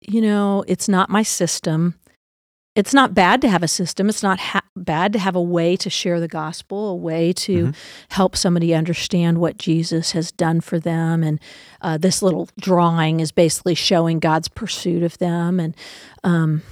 you 0.00 0.20
know, 0.20 0.64
it's 0.68 0.88
not 0.88 1.08
my 1.10 1.22
system. 1.22 1.94
It's 2.74 2.94
not 2.94 3.12
bad 3.12 3.42
to 3.42 3.50
have 3.50 3.62
a 3.62 3.68
system. 3.68 4.08
It's 4.08 4.22
not 4.22 4.38
ha- 4.40 4.62
bad 4.74 5.12
to 5.12 5.18
have 5.18 5.36
a 5.36 5.42
way 5.42 5.76
to 5.76 5.90
share 5.90 6.20
the 6.20 6.28
gospel, 6.28 6.88
a 6.88 6.96
way 6.96 7.32
to 7.34 7.66
Mhm. 7.66 7.74
help 8.10 8.34
somebody 8.34 8.74
understand 8.74 9.36
what 9.38 9.58
Jesus 9.58 10.12
has 10.12 10.32
done 10.32 10.62
for 10.62 10.80
them. 10.80 11.22
And 11.22 11.38
uh, 11.82 11.98
this 11.98 12.22
little 12.22 12.48
drawing 12.58 13.20
is 13.20 13.30
basically 13.30 13.74
showing 13.74 14.20
God's 14.20 14.48
pursuit 14.48 15.02
of 15.02 15.18
them 15.18 15.60
and 15.60 15.76
um, 16.24 16.62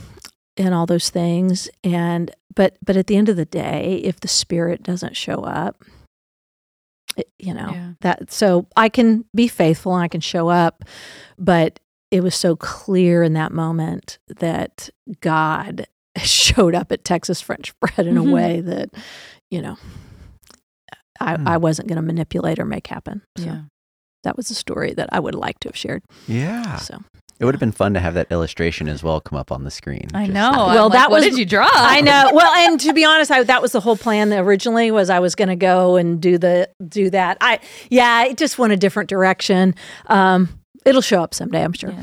and 0.56 0.74
all 0.74 0.86
those 0.86 1.10
things. 1.10 1.68
And 1.84 2.30
but 2.54 2.76
but 2.82 2.96
at 2.96 3.06
the 3.06 3.16
end 3.16 3.28
of 3.28 3.36
the 3.36 3.44
day, 3.44 4.00
if 4.02 4.20
the 4.20 4.28
Spirit 4.28 4.82
doesn't 4.82 5.16
show 5.18 5.42
up, 5.44 5.84
it, 7.16 7.28
you 7.38 7.52
know 7.52 7.72
Yeah. 7.72 7.90
that. 8.00 8.32
So 8.32 8.66
I 8.74 8.88
can 8.88 9.26
be 9.34 9.48
faithful 9.48 9.94
and 9.94 10.02
I 10.02 10.08
can 10.08 10.22
show 10.22 10.48
up, 10.48 10.82
but 11.38 11.78
it 12.10 12.22
was 12.22 12.34
so 12.34 12.56
clear 12.56 13.22
in 13.22 13.32
that 13.34 13.52
moment 13.52 14.18
that 14.38 14.90
God 15.20 15.86
showed 16.18 16.74
up 16.74 16.90
at 16.92 17.04
Texas 17.04 17.40
French 17.40 17.72
Bread 17.80 18.06
in 18.06 18.16
Mhm. 18.16 18.28
a 18.28 18.32
way 18.32 18.60
that 18.60 18.90
you 19.50 19.60
know, 19.60 19.76
I, 21.20 21.36
Hmm. 21.36 21.48
I 21.48 21.56
wasn't 21.56 21.88
going 21.88 21.96
to 21.96 22.02
manipulate 22.02 22.58
or 22.58 22.64
make 22.64 22.86
happen. 22.86 23.22
So 23.36 23.44
Yeah. 23.44 23.58
that 24.24 24.36
was 24.36 24.50
a 24.50 24.54
story 24.54 24.92
that 24.94 25.08
I 25.12 25.20
would 25.20 25.34
like 25.34 25.58
to 25.60 25.68
have 25.68 25.76
shared. 25.76 26.02
Yeah. 26.26 26.76
So 26.76 27.00
It 27.40 27.46
would 27.46 27.54
have 27.54 27.60
been 27.60 27.72
fun 27.72 27.94
to 27.94 28.00
have 28.00 28.12
that 28.14 28.30
illustration 28.30 28.86
as 28.86 29.02
well 29.02 29.18
come 29.20 29.38
up 29.38 29.50
on 29.50 29.64
the 29.64 29.70
screen. 29.70 30.08
I 30.12 30.26
Just- 30.26 30.34
know. 30.34 30.50
Well, 30.52 30.66
Well, 30.66 30.88
that 30.90 30.98
that 30.98 31.10
what 31.10 31.20
was- 31.20 31.24
did 31.30 31.38
you 31.38 31.46
draw? 31.46 31.68
I 31.72 32.00
know. 32.02 32.30
Well, 32.34 32.52
and 32.68 32.78
to 32.80 32.92
be 32.92 33.04
honest, 33.04 33.30
I, 33.30 33.42
that 33.44 33.62
was 33.62 33.72
the 33.72 33.80
whole 33.80 33.96
plan 33.96 34.30
originally 34.32 34.90
was 34.90 35.08
I 35.10 35.20
was 35.20 35.34
going 35.34 35.48
to 35.48 35.56
go 35.56 35.96
and 35.96 36.20
do 36.20 36.36
the 36.38 36.68
do 36.86 37.08
that. 37.10 37.38
I 37.40 37.58
yeah, 37.90 38.08
I 38.28 38.34
just 38.34 38.58
went 38.58 38.72
a 38.74 38.76
different 38.76 39.08
direction. 39.08 39.74
Um, 40.06 40.50
it'll 40.84 41.00
show 41.00 41.22
up 41.22 41.34
someday, 41.34 41.62
I'm 41.64 41.72
sure. 41.72 41.94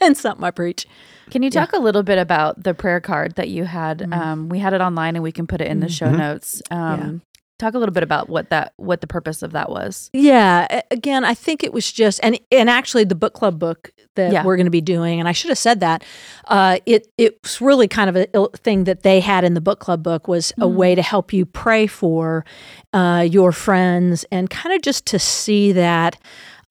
and 0.00 0.16
something 0.16 0.44
I 0.44 0.50
preach. 0.50 0.86
Can 1.30 1.42
you 1.42 1.50
talk 1.50 1.72
a 1.72 1.78
little 1.78 2.02
bit 2.02 2.18
about 2.18 2.62
the 2.62 2.74
prayer 2.74 3.00
card 3.00 3.34
that 3.36 3.48
you 3.48 3.64
had? 3.64 4.00
Mhm. 4.00 4.12
Um, 4.16 4.48
we 4.48 4.58
had 4.58 4.72
it 4.74 4.80
online, 4.80 5.16
and 5.16 5.22
we 5.22 5.32
can 5.32 5.46
put 5.46 5.60
it 5.60 5.68
in 5.68 5.80
the 5.80 5.88
show 5.88 6.06
Mhm. 6.08 6.18
notes. 6.18 6.62
Um, 6.70 7.22
Talk 7.60 7.74
a 7.74 7.78
little 7.78 7.92
bit 7.92 8.02
about 8.02 8.28
what 8.28 8.50
that 8.50 8.72
what 8.78 9.00
the 9.00 9.06
purpose 9.06 9.40
of 9.40 9.52
that 9.52 9.70
was. 9.70 10.10
Yeah. 10.12 10.80
Again, 10.90 11.24
I 11.24 11.34
think 11.34 11.62
it 11.62 11.72
was 11.72 11.90
just 11.92 12.18
and 12.24 12.36
and 12.50 12.68
actually 12.68 13.04
the 13.04 13.14
book 13.14 13.32
club 13.32 13.60
book 13.60 13.92
that 14.16 14.32
Yeah. 14.32 14.44
we're 14.44 14.56
going 14.56 14.66
to 14.66 14.70
be 14.72 14.80
doing, 14.80 15.20
and 15.20 15.28
I 15.28 15.32
should 15.32 15.50
have 15.50 15.56
said 15.58 15.78
that. 15.78 16.02
Uh, 16.48 16.78
it 16.84 17.06
it's 17.16 17.60
really 17.60 17.86
kind 17.86 18.10
of 18.10 18.16
a 18.16 18.26
il- 18.34 18.50
thing 18.56 18.84
that 18.84 19.04
they 19.04 19.20
had 19.20 19.44
in 19.44 19.54
the 19.54 19.60
book 19.60 19.78
club 19.78 20.02
book 20.02 20.26
was 20.26 20.52
a 20.58 20.66
Mm. 20.66 20.74
way 20.74 20.94
to 20.96 21.00
help 21.02 21.32
you 21.32 21.46
pray 21.46 21.86
for 21.86 22.44
uh, 22.92 23.24
your 23.30 23.52
friends 23.52 24.24
and 24.32 24.50
kind 24.50 24.74
of 24.74 24.82
just 24.82 25.06
to 25.06 25.20
see 25.20 25.70
that. 25.72 26.16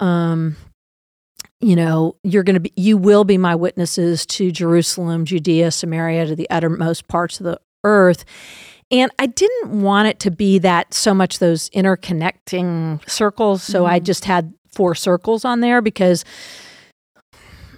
Um, 0.02 0.58
you 1.64 1.76
know, 1.76 2.16
you're 2.24 2.44
going 2.44 2.56
to 2.56 2.60
be, 2.60 2.74
you 2.76 2.98
will 2.98 3.24
be 3.24 3.38
my 3.38 3.56
witnesses 3.56 4.26
to 4.28 4.52
Jerusalem, 4.52 5.26
Judea, 5.26 5.72
Samaria, 5.72 6.26
to 6.28 6.36
the 6.36 6.50
uttermost 6.50 7.08
parts 7.08 7.40
of 7.40 7.46
the 7.46 7.60
earth. 7.84 8.26
And 8.92 9.12
I 9.18 9.26
didn't 9.28 9.82
want 9.82 10.08
it 10.10 10.20
to 10.22 10.32
be 10.32 10.60
that 10.60 10.94
so 10.94 11.14
much 11.14 11.40
those 11.40 11.70
interconnecting 11.70 13.08
circles. 13.10 13.64
So 13.64 13.86
I 13.86 14.00
Mhm. 14.00 14.04
just 14.04 14.26
had 14.26 14.54
four 14.74 14.94
circles 14.94 15.46
on 15.46 15.62
there 15.62 15.82
because 15.82 16.26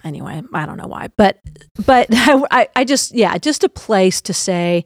anyway, 0.04 0.42
I 0.54 0.66
don't 0.66 0.78
know 0.78 0.88
why. 0.88 1.10
But 1.16 1.40
but 1.86 2.08
I, 2.12 2.68
I 2.76 2.84
just 2.86 3.14
yeah, 3.14 3.38
just 3.38 3.64
a 3.64 3.70
place 3.70 4.22
to 4.22 4.34
say 4.34 4.86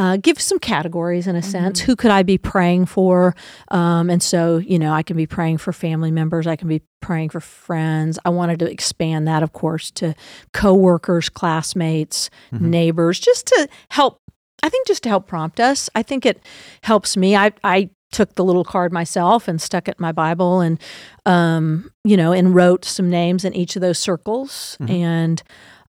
uh, 0.00 0.16
give 0.16 0.40
some 0.40 0.58
categories 0.58 1.26
in 1.26 1.36
a 1.36 1.42
sense. 1.42 1.82
Mhm. 1.82 1.84
Who 1.84 1.94
could 1.96 2.10
I 2.10 2.22
be 2.22 2.38
praying 2.38 2.86
for? 2.86 3.34
Um, 3.70 4.08
and 4.08 4.22
so, 4.22 4.56
you 4.56 4.78
know, 4.78 4.92
I 4.92 5.02
can 5.02 5.14
be 5.16 5.26
praying 5.26 5.58
for 5.58 5.72
family 5.72 6.10
members. 6.10 6.46
I 6.46 6.56
can 6.56 6.68
be 6.68 6.80
praying 7.02 7.28
for 7.30 7.40
friends. 7.40 8.18
I 8.24 8.30
wanted 8.30 8.58
to 8.60 8.70
expand 8.70 9.28
that, 9.28 9.42
of 9.42 9.52
course, 9.52 9.90
to 9.92 10.14
coworkers, 10.54 11.28
classmates, 11.28 12.30
Mhm. 12.52 12.60
neighbors, 12.62 13.20
just 13.20 13.46
to 13.48 13.68
help. 13.90 14.18
I 14.62 14.68
think 14.70 14.86
just 14.86 15.02
to 15.02 15.08
help 15.10 15.26
prompt 15.26 15.60
us. 15.60 15.90
I 15.94 16.02
think 16.02 16.24
it 16.24 16.40
helps 16.82 17.16
me. 17.16 17.36
I 17.36 17.52
I 17.62 17.90
took 18.12 18.34
the 18.34 18.44
little 18.44 18.64
card 18.64 18.92
myself 18.92 19.48
and 19.48 19.60
stuck 19.60 19.86
it 19.86 19.96
in 19.98 20.02
my 20.02 20.12
Bible 20.12 20.60
and 20.60 20.78
um, 21.26 21.90
you 22.04 22.16
know, 22.16 22.32
and 22.32 22.54
wrote 22.54 22.84
some 22.84 23.08
names 23.10 23.44
in 23.44 23.52
each 23.54 23.76
of 23.76 23.82
those 23.82 23.98
circles 23.98 24.76
Mhm. 24.80 24.90
and 24.90 25.42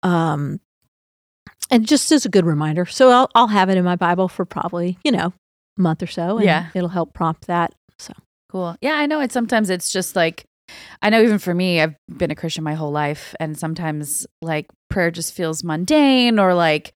um 0.02 0.60
and 1.70 1.86
just 1.86 2.10
as 2.12 2.24
a 2.24 2.28
good 2.28 2.46
reminder. 2.46 2.86
So 2.86 3.10
I'll 3.10 3.30
I'll 3.34 3.48
have 3.48 3.68
it 3.70 3.76
in 3.76 3.84
my 3.84 3.96
Bible 3.96 4.28
for 4.28 4.44
probably, 4.44 4.98
you 5.04 5.12
know, 5.12 5.32
a 5.78 5.80
month 5.80 6.02
or 6.02 6.06
so 6.06 6.36
and 6.36 6.44
Yeah. 6.44 6.68
it'll 6.74 6.88
help 6.88 7.14
prompt 7.14 7.46
that. 7.46 7.74
So 7.98 8.12
Cool. 8.50 8.76
Yeah, 8.80 8.94
I 8.94 9.06
know 9.06 9.20
it's 9.20 9.34
sometimes 9.34 9.70
it's 9.70 9.92
just 9.92 10.16
like 10.16 10.44
I 11.00 11.10
know 11.10 11.22
even 11.22 11.38
for 11.38 11.54
me, 11.54 11.80
I've 11.80 11.94
been 12.08 12.30
a 12.30 12.34
Christian 12.36 12.64
my 12.64 12.74
whole 12.74 12.90
life 12.90 13.34
and 13.38 13.58
sometimes 13.58 14.26
like 14.42 14.66
prayer 14.90 15.10
just 15.10 15.34
feels 15.34 15.62
mundane 15.64 16.38
or 16.38 16.54
like 16.54 16.92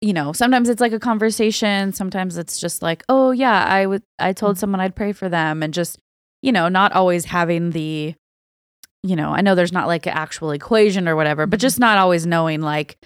you 0.00 0.12
know, 0.12 0.34
sometimes 0.34 0.68
it's 0.68 0.82
like 0.82 0.92
a 0.92 1.00
conversation, 1.00 1.94
sometimes 1.94 2.36
it's 2.36 2.60
just 2.60 2.82
like, 2.82 3.02
"Oh 3.08 3.30
yeah, 3.30 3.64
I 3.64 3.86
would 3.86 4.02
I 4.18 4.34
told 4.34 4.56
mm. 4.56 4.58
someone 4.58 4.80
I'd 4.80 4.94
pray 4.94 5.12
for 5.12 5.30
them." 5.30 5.62
And 5.62 5.72
just, 5.72 5.98
you 6.42 6.52
know, 6.52 6.68
not 6.68 6.92
always 6.92 7.24
having 7.24 7.70
the 7.70 8.14
you 9.02 9.16
know, 9.16 9.30
I 9.30 9.42
know 9.42 9.54
there's 9.54 9.72
not 9.72 9.86
like 9.86 10.06
an 10.06 10.14
actual 10.14 10.50
equation 10.50 11.08
or 11.08 11.16
whatever, 11.16 11.46
but 11.46 11.58
mm-hmm. 11.58 11.62
just 11.62 11.78
not 11.78 11.98
always 11.98 12.26
knowing 12.26 12.60
like 12.60 12.98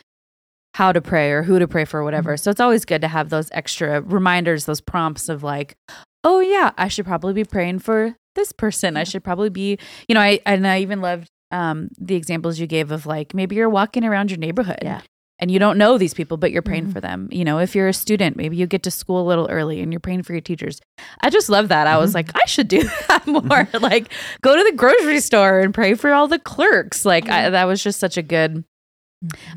how 0.79 0.93
to 0.93 1.01
pray 1.01 1.33
or 1.33 1.43
who 1.43 1.59
to 1.59 1.67
pray 1.67 1.85
for 1.85 1.99
or 2.01 2.05
whatever. 2.05 2.37
So 2.37 2.53
it's 2.53 2.61
always 2.61 2.85
good 2.85 3.01
to 3.01 3.09
have 3.09 3.31
those 3.31 3.49
extra 3.51 4.01
reminders, 4.01 4.65
those 4.65 4.81
prompts 4.81 5.29
of 5.29 5.43
like, 5.43 5.75
oh 6.23 6.39
yeah, 6.39 6.71
I 6.79 6.87
should 6.87 7.05
probably 7.05 7.33
be 7.33 7.45
praying 7.45 7.81
for 7.81 8.15
this 8.37 8.53
person. 8.53 8.97
I 8.97 9.03
should 9.03 9.25
probably 9.25 9.51
be, 9.51 9.77
you 10.07 10.15
know, 10.15 10.21
I 10.21 10.39
and 10.47 10.65
I 10.67 10.79
even 10.81 11.01
loved 11.01 11.27
um 11.51 11.89
the 11.99 12.15
examples 12.15 12.61
you 12.61 12.69
gave 12.69 12.93
of 12.93 13.07
like 13.07 13.35
maybe 13.35 13.57
you're 13.57 13.69
walking 13.69 14.05
around 14.05 14.31
your 14.31 14.39
neighborhood 14.39 14.79
Yeah. 14.83 15.01
and 15.41 15.51
you 15.51 15.59
don't 15.59 15.79
know 15.79 15.99
these 15.99 16.15
people, 16.15 16.37
but 16.37 16.53
you're 16.53 16.63
praying 16.63 16.87
Mhm. 16.89 16.93
for 16.93 17.01
them. 17.01 17.29
You 17.33 17.45
know, 17.45 17.59
if 17.59 17.75
you're 17.75 17.89
a 17.89 17.93
student, 17.93 18.37
maybe 18.37 18.57
you 18.57 18.67
get 18.69 18.85
to 18.85 18.91
school 18.93 19.21
a 19.21 19.27
little 19.27 19.49
early 19.51 19.81
and 19.81 19.93
you're 19.93 19.99
praying 19.99 20.23
for 20.23 20.33
your 20.33 20.43
teachers. 20.43 20.81
I 21.23 21.31
just 21.31 21.49
love 21.49 21.69
that. 21.71 21.89
I 21.89 21.97
was 21.99 22.11
Mhm. 22.13 22.15
like, 22.15 22.31
I 22.37 22.47
should 22.47 22.69
do 22.69 22.83
that 23.09 23.27
more. 23.27 23.67
like 23.81 24.13
go 24.43 24.57
to 24.57 24.63
the 24.63 24.77
grocery 24.77 25.19
store 25.19 25.59
and 25.59 25.75
pray 25.75 25.95
for 25.95 26.13
all 26.13 26.29
the 26.29 26.39
clerks. 26.39 27.05
Like 27.05 27.29
I, 27.29 27.51
that 27.51 27.65
was 27.65 27.83
just 27.83 27.99
such 27.99 28.17
a 28.17 28.23
good 28.23 28.63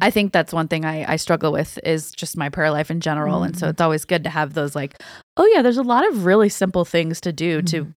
I 0.02 0.10
think 0.10 0.32
that's 0.34 0.52
one 0.54 0.68
thing 0.68 0.86
I, 0.86 1.14
I 1.14 1.16
struggle 1.18 1.52
with 1.52 1.78
is 1.84 2.12
just 2.12 2.36
my 2.36 2.50
prayer 2.50 2.72
life 2.72 2.90
in 2.90 3.00
general. 3.00 3.44
And 3.44 3.56
so 3.58 3.68
Mhm. 3.68 3.70
it's 3.72 3.82
always 3.82 4.06
good 4.06 4.24
to 4.24 4.30
have 4.30 4.54
those 4.54 4.76
like, 4.76 5.02
oh 5.38 5.46
yeah, 5.54 5.62
there's 5.62 5.78
a 5.78 5.84
lot 5.84 6.08
of 6.08 6.26
really 6.26 6.50
simple 6.50 6.84
things 6.86 7.22
to 7.22 7.32
do 7.32 7.62
to 7.64 7.86
Mhm. 7.86 7.94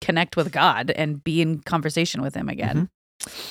connect 0.00 0.36
with 0.36 0.52
God 0.52 0.90
and 0.90 1.22
be 1.24 1.40
in 1.40 1.60
conversation 1.60 2.20
with 2.22 2.34
him 2.34 2.48
again. 2.48 2.88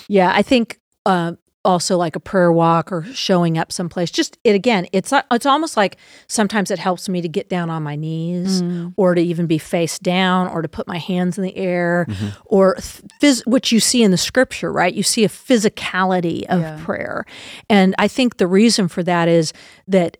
Yeah, 0.07 0.31
I 0.33 0.41
think 0.41 0.79
uh, 1.05 1.33
also 1.65 1.97
like 1.97 2.15
a 2.15 2.19
prayer 2.19 2.51
walk 2.51 2.91
or 2.91 3.03
showing 3.13 3.57
up 3.57 3.71
someplace. 3.71 4.09
Just 4.11 4.37
it 4.43 4.55
again. 4.55 4.87
It's 4.93 5.11
uh, 5.11 5.21
it's 5.31 5.45
almost 5.45 5.75
like 5.75 5.97
sometimes 6.27 6.71
it 6.71 6.79
helps 6.79 7.09
me 7.09 7.21
to 7.21 7.27
get 7.27 7.49
down 7.49 7.69
on 7.69 7.83
my 7.83 7.95
knees 7.95 8.61
Mm. 8.61 8.93
or 8.97 9.13
to 9.15 9.21
even 9.21 9.45
be 9.45 9.57
face 9.57 9.99
down 9.99 10.47
or 10.47 10.61
to 10.61 10.69
put 10.69 10.87
my 10.87 10.97
hands 10.97 11.37
in 11.37 11.43
the 11.43 11.55
air 11.57 12.05
Mhm. 12.09 12.35
or 12.45 12.75
phys- 13.21 13.45
what 13.45 13.71
you 13.71 13.79
see 13.79 14.03
in 14.03 14.11
the 14.11 14.17
scripture. 14.17 14.71
Right, 14.71 14.93
you 14.93 15.03
see 15.03 15.23
a 15.25 15.29
physicality 15.29 16.45
of 16.47 16.61
Yeah. 16.61 16.79
prayer, 16.83 17.25
and 17.69 17.93
I 17.97 18.07
think 18.07 18.37
the 18.37 18.47
reason 18.47 18.87
for 18.87 19.03
that 19.03 19.27
is 19.27 19.53
that. 19.87 20.17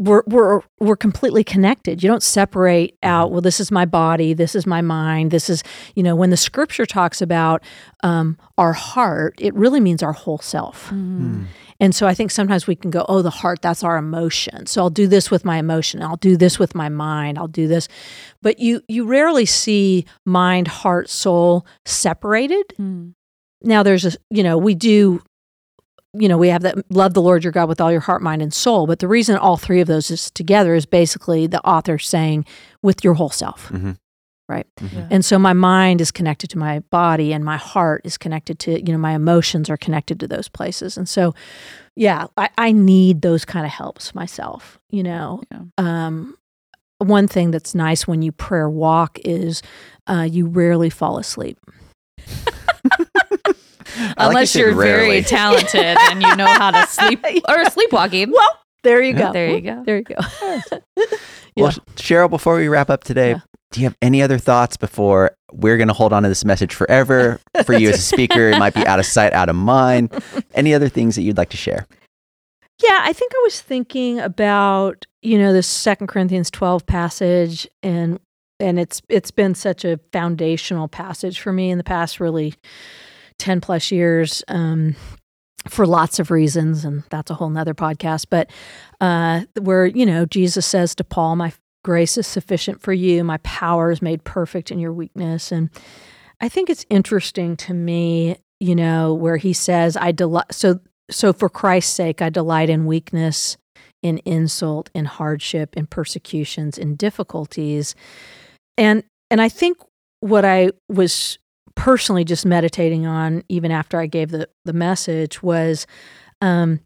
We're, 0.00 0.22
we're 0.26 0.62
we're 0.78 0.96
completely 0.96 1.44
connected. 1.44 2.02
You 2.02 2.08
don't 2.08 2.22
separate 2.22 2.96
out. 3.02 3.30
Well, 3.30 3.42
this 3.42 3.60
is 3.60 3.70
my 3.70 3.84
body. 3.84 4.32
This 4.32 4.54
is 4.54 4.66
my 4.66 4.80
mind. 4.80 5.30
This 5.30 5.50
is 5.50 5.62
you 5.94 6.02
know 6.02 6.16
when 6.16 6.30
the 6.30 6.38
scripture 6.38 6.86
talks 6.86 7.20
about 7.20 7.62
um, 8.02 8.38
our 8.56 8.72
heart, 8.72 9.34
it 9.38 9.54
really 9.54 9.78
means 9.78 10.02
our 10.02 10.14
whole 10.14 10.38
self. 10.38 10.88
Hmm. 10.88 11.44
And 11.80 11.94
so 11.94 12.06
I 12.06 12.14
think 12.14 12.30
sometimes 12.30 12.66
we 12.66 12.76
can 12.76 12.90
go, 12.90 13.06
oh, 13.08 13.22
the 13.22 13.30
heart, 13.30 13.62
that's 13.62 13.82
our 13.82 13.96
emotion. 13.96 14.66
So 14.66 14.82
I'll 14.82 14.90
do 14.90 15.06
this 15.06 15.30
with 15.30 15.46
my 15.46 15.56
emotion. 15.56 16.02
I'll 16.02 16.16
do 16.16 16.36
this 16.36 16.58
with 16.58 16.74
my 16.74 16.90
mind. 16.90 17.38
I'll 17.38 17.48
do 17.48 17.66
this. 17.66 17.88
But 18.42 18.58
you 18.58 18.82
you 18.88 19.06
rarely 19.06 19.46
see 19.46 20.06
mind, 20.24 20.68
heart, 20.68 21.08
soul 21.08 21.66
separated. 21.84 22.68
Mm. 22.78 23.14
Now 23.62 23.82
there's 23.82 24.04
a 24.04 24.12
you 24.30 24.42
know, 24.42 24.56
we 24.56 24.74
do 24.74 25.22
you 26.12 26.28
know, 26.28 26.38
we 26.38 26.48
have 26.48 26.62
that 26.62 26.76
love 26.90 27.14
the 27.14 27.22
Lord 27.22 27.44
your 27.44 27.52
God 27.52 27.68
with 27.68 27.80
all 27.80 27.92
your 27.92 28.00
heart, 28.00 28.22
mind, 28.22 28.42
and 28.42 28.52
soul. 28.52 28.86
But 28.86 28.98
the 28.98 29.08
reason 29.08 29.36
all 29.36 29.56
three 29.56 29.80
of 29.80 29.86
those 29.86 30.10
is 30.10 30.30
together 30.30 30.74
is 30.74 30.86
basically 30.86 31.46
the 31.46 31.60
author 31.64 31.98
saying 31.98 32.44
with 32.82 33.04
your 33.04 33.14
whole 33.14 33.30
self. 33.30 33.68
Mhm. 33.70 33.96
Right. 34.48 34.66
Yeah. 34.80 35.06
And 35.12 35.24
so 35.24 35.38
my 35.38 35.52
mind 35.52 36.00
is 36.00 36.10
connected 36.10 36.50
to 36.50 36.58
my 36.58 36.80
body 36.90 37.32
and 37.32 37.44
my 37.44 37.56
heart 37.56 38.00
is 38.04 38.18
connected 38.18 38.58
to, 38.60 38.84
you 38.84 38.92
know, 38.92 38.98
my 38.98 39.12
emotions 39.14 39.70
are 39.70 39.76
connected 39.76 40.18
to 40.18 40.26
those 40.26 40.48
places. 40.48 40.96
And 40.98 41.08
so, 41.08 41.34
yeah, 41.94 42.26
I, 42.36 42.48
I 42.58 42.72
need 42.72 43.22
those 43.22 43.44
kind 43.44 43.64
of 43.64 43.70
helps 43.70 44.12
myself, 44.12 44.80
you 44.90 45.04
know. 45.04 45.42
Yeah. 45.52 45.60
Um, 45.78 46.36
one 46.98 47.28
thing 47.28 47.52
that's 47.52 47.76
nice 47.76 48.08
when 48.08 48.22
you 48.22 48.32
prayer 48.32 48.68
walk 48.68 49.20
is 49.24 49.62
uh, 50.08 50.26
you 50.28 50.46
rarely 50.46 50.90
fall 50.90 51.18
asleep. 51.18 51.56
I 54.00 54.26
like 54.26 54.28
Unless 54.28 54.54
you 54.54 54.62
said 54.62 54.66
you're 54.70 54.74
very 54.82 55.22
talented 55.22 55.80
and 56.10 56.22
you 56.22 56.36
know 56.36 56.46
how 56.46 56.70
to 56.70 56.86
sleep 56.88 57.24
or 57.48 57.64
sleepwalking. 57.70 58.30
Well, 58.30 58.48
there 58.82 59.02
you 59.02 59.12
go. 59.12 59.32
There 59.32 59.48
you 59.50 59.60
go. 59.60 59.82
There 59.84 59.96
you 59.98 60.04
go. 60.04 60.16
Well, 61.56 61.72
Cheryl, 61.96 62.30
before 62.30 62.56
we 62.56 62.68
wrap 62.68 62.88
up 62.88 63.04
today, 63.04 63.30
Yeah. 63.32 63.40
do 63.72 63.80
you 63.80 63.86
have 63.86 63.96
any 64.00 64.22
other 64.22 64.38
thoughts 64.38 64.76
before 64.78 65.32
we're 65.52 65.76
going 65.76 65.88
to 65.88 65.94
hold 65.94 66.12
on 66.12 66.22
to 66.22 66.28
this 66.28 66.44
message 66.44 66.74
forever? 66.74 67.38
For 67.64 67.74
you 67.74 67.90
as 67.90 67.98
a 67.98 68.02
speaker, 68.02 68.48
it 68.48 68.58
might 68.58 68.72
be 68.72 68.86
out 68.86 68.98
of 68.98 69.04
sight, 69.04 69.32
out 69.34 69.48
of 69.50 69.56
mind. 69.56 70.10
Any 70.54 70.72
other 70.72 70.88
things 70.88 71.16
that 71.16 71.22
you'd 71.22 71.36
like 71.36 71.50
to 71.50 71.56
share? 71.58 71.86
Yeah, 72.82 73.00
I 73.02 73.12
think 73.12 73.32
I 73.34 73.40
was 73.42 73.60
thinking 73.60 74.20
about 74.20 75.06
you 75.20 75.38
know 75.38 75.52
this 75.52 75.66
Second 75.66 76.06
Corinthians 76.06 76.50
twelve 76.50 76.86
passage, 76.86 77.68
and 77.82 78.18
and 78.58 78.78
it's 78.78 79.02
it's 79.10 79.32
been 79.32 79.54
such 79.54 79.84
a 79.84 79.98
foundational 80.12 80.88
passage 80.88 81.40
for 81.40 81.52
me 81.52 81.70
in 81.70 81.76
the 81.76 81.84
past 81.84 82.20
really 82.20 82.54
ten 83.40 83.60
plus 83.60 83.90
years. 83.90 84.44
Um, 84.46 84.94
for 85.68 85.86
lots 85.86 86.18
of 86.18 86.30
reasons, 86.30 86.84
and 86.84 87.02
that's 87.10 87.30
a 87.30 87.34
whole 87.34 87.50
nother 87.50 87.74
podcast. 87.74 88.26
But 88.30 88.50
uh, 89.00 89.42
where 89.60 89.86
you 89.86 90.06
know 90.06 90.24
Jesus 90.24 90.66
says 90.66 90.94
to 90.94 91.04
Paul, 91.04 91.36
"My 91.36 91.52
grace 91.84 92.16
is 92.16 92.26
sufficient 92.26 92.80
for 92.80 92.92
you; 92.92 93.24
my 93.24 93.38
power 93.38 93.90
is 93.90 94.00
made 94.00 94.24
perfect 94.24 94.70
in 94.70 94.78
your 94.78 94.92
weakness." 94.92 95.52
And 95.52 95.70
I 96.40 96.48
think 96.48 96.70
it's 96.70 96.86
interesting 96.88 97.56
to 97.58 97.74
me, 97.74 98.36
you 98.58 98.74
know, 98.74 99.12
where 99.12 99.36
he 99.36 99.52
says, 99.52 99.96
"I 99.96 100.12
delight." 100.12 100.52
So, 100.52 100.80
so 101.10 101.32
for 101.32 101.48
Christ's 101.48 101.92
sake, 101.92 102.22
I 102.22 102.30
delight 102.30 102.70
in 102.70 102.86
weakness, 102.86 103.58
in 104.02 104.18
insult, 104.24 104.90
in 104.94 105.04
hardship, 105.04 105.76
in 105.76 105.86
persecutions, 105.86 106.78
in 106.78 106.96
difficulties. 106.96 107.94
And 108.78 109.04
and 109.30 109.42
I 109.42 109.50
think 109.50 109.76
what 110.20 110.44
I 110.44 110.70
was 110.88 111.38
personally 111.80 112.24
just 112.24 112.44
meditating 112.44 113.06
on 113.06 113.42
even 113.48 113.70
after 113.70 113.98
I 113.98 114.06
gave 114.06 114.30
the 114.30 114.46
the 114.66 114.74
message 114.74 115.42
was 115.42 115.86
um 116.42 116.80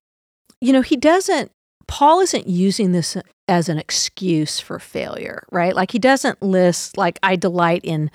you 0.60 0.72
know, 0.72 0.82
he 0.82 0.96
doesn't 0.96 1.50
Paul 1.88 2.20
isn't 2.20 2.46
using 2.46 2.92
this 2.92 3.16
as 3.48 3.68
an 3.68 3.76
excuse 3.76 4.60
for 4.60 4.78
failure, 4.78 5.42
right? 5.50 5.74
Like 5.74 5.90
he 5.90 5.98
doesn't 5.98 6.40
list 6.40 6.96
like 6.96 7.18
I 7.24 7.34
delight 7.34 7.80
in 7.82 8.08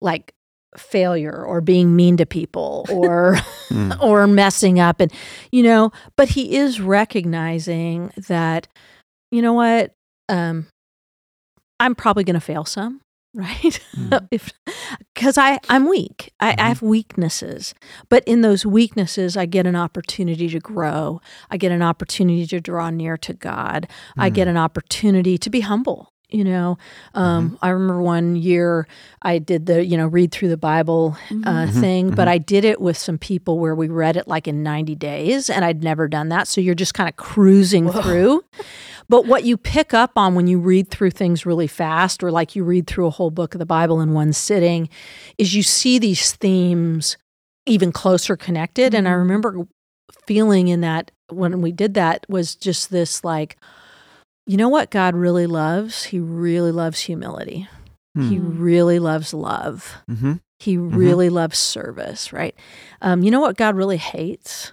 like 0.00 0.34
failure 0.76 1.44
or 1.44 1.60
being 1.60 1.94
mean 1.94 2.16
to 2.16 2.26
people 2.26 2.84
or 2.90 3.36
mm. 3.68 3.96
or 4.02 4.26
messing 4.26 4.80
up 4.80 4.98
and 4.98 5.12
you 5.52 5.62
know, 5.62 5.92
but 6.16 6.30
he 6.30 6.56
is 6.56 6.80
recognizing 6.80 8.10
that 8.26 8.66
you 9.30 9.40
know 9.40 9.52
what 9.52 9.92
um 10.28 10.66
I'm 11.78 11.94
probably 11.94 12.24
going 12.24 12.34
to 12.34 12.40
fail 12.40 12.64
some 12.64 13.00
right? 13.34 13.80
Mm. 13.96 14.28
if 14.30 14.52
because 15.14 15.36
I 15.36 15.58
I'm 15.68 15.88
weak. 15.88 16.32
I, 16.40 16.52
mm-hmm. 16.52 16.60
I, 16.60 16.68
have 16.68 16.82
weaknesses, 16.82 17.74
but 18.08 18.22
in 18.26 18.40
those 18.40 18.64
weaknesses, 18.64 19.36
I 19.36 19.46
get 19.46 19.66
an 19.66 19.76
opportunity 19.76 20.48
to 20.48 20.60
grow. 20.60 21.20
I 21.50 21.56
get 21.56 21.72
an 21.72 21.82
opportunity 21.82 22.46
to 22.46 22.60
draw 22.60 22.90
near 22.90 23.16
to 23.18 23.34
God. 23.34 23.88
Mm. 24.16 24.22
I 24.22 24.30
get 24.30 24.46
mm. 24.46 24.52
an 24.52 24.56
opportunity 24.56 25.36
to 25.38 25.50
be 25.50 25.60
humble. 25.60 26.12
You 26.30 26.42
know, 26.42 26.78
um, 27.14 27.50
mm-hmm. 27.50 27.56
I 27.62 27.68
remember 27.68 28.02
one 28.02 28.34
year 28.34 28.88
I 29.22 29.38
did 29.38 29.66
the 29.66 29.84
you 29.84 29.96
know 29.96 30.06
read 30.06 30.32
through 30.32 30.48
the 30.48 30.56
Bible 30.56 31.16
uh, 31.30 31.32
mm-hmm. 31.32 31.46
uh, 31.46 31.80
thing, 31.80 32.10
but 32.10 32.22
mm-hmm. 32.22 32.28
I 32.28 32.38
did 32.38 32.64
it 32.64 32.80
with 32.80 32.96
some 32.96 33.18
people 33.18 33.58
where 33.58 33.74
we 33.74 33.88
read 33.88 34.16
it 34.16 34.26
like 34.26 34.48
in 34.48 34.62
90 34.62 34.96
days, 34.96 35.48
and 35.48 35.64
I'd 35.64 35.84
never 35.84 36.08
done 36.08 36.30
that. 36.30 36.48
So 36.48 36.60
you're 36.60 36.74
just 36.74 36.94
kind 36.94 37.08
of 37.08 37.16
cruising 37.16 37.86
Whoa. 37.86 38.02
through. 38.02 38.44
But 39.08 39.26
what 39.26 39.44
you 39.44 39.56
pick 39.56 39.92
up 39.92 40.16
on 40.16 40.34
when 40.34 40.46
you 40.46 40.58
read 40.58 40.90
through 40.90 41.10
things 41.10 41.46
really 41.46 41.66
fast, 41.66 42.22
or 42.22 42.30
like 42.30 42.56
you 42.56 42.64
read 42.64 42.86
through 42.86 43.06
a 43.06 43.10
whole 43.10 43.30
book 43.30 43.54
of 43.54 43.58
the 43.58 43.66
Bible 43.66 44.00
in 44.00 44.12
one 44.12 44.32
sitting, 44.32 44.88
is 45.38 45.54
you 45.54 45.62
see 45.62 45.98
these 45.98 46.32
themes 46.32 47.16
even 47.66 47.92
closer 47.92 48.36
connected. 48.36 48.92
Mm-hmm. 48.92 48.98
And 48.98 49.08
I 49.08 49.12
mm-hmm. 49.12 49.20
remember 49.20 49.68
feeling 50.26 50.68
in 50.68 50.80
that 50.82 51.10
when 51.28 51.60
we 51.60 51.72
did 51.72 51.94
that 51.94 52.26
was 52.28 52.54
just 52.54 52.90
this 52.90 53.24
like, 53.24 53.56
you 54.46 54.56
know 54.56 54.68
what 54.68 54.90
God 54.90 55.14
really 55.14 55.46
loves? 55.46 56.04
He 56.04 56.20
really 56.20 56.72
loves 56.72 57.00
humility. 57.00 57.68
Mm-hmm. 58.16 58.28
He 58.28 58.36
hmm. 58.36 58.62
really 58.62 58.98
loves 58.98 59.32
love. 59.34 59.94
Mm-hmm. 60.08 60.34
He 60.58 60.76
mm-hmm. 60.76 60.96
really 60.96 61.30
loves 61.30 61.58
service, 61.58 62.32
right? 62.32 62.54
Um, 63.00 63.22
you 63.22 63.30
know 63.30 63.40
what 63.40 63.56
God 63.56 63.74
really 63.74 63.96
hates? 63.96 64.72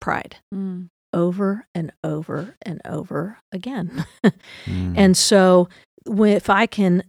Pride. 0.00 0.36
Mm 0.54 0.88
over 1.12 1.66
and 1.74 1.92
over 2.04 2.56
and 2.62 2.80
over 2.84 3.38
again. 3.52 4.04
mm. 4.24 4.94
And 4.96 5.16
so, 5.16 5.68
if 6.06 6.50
I 6.50 6.66
can 6.66 7.04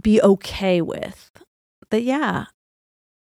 be 0.00 0.20
okay 0.22 0.80
with 0.80 1.30
that, 1.90 2.02
yeah, 2.02 2.46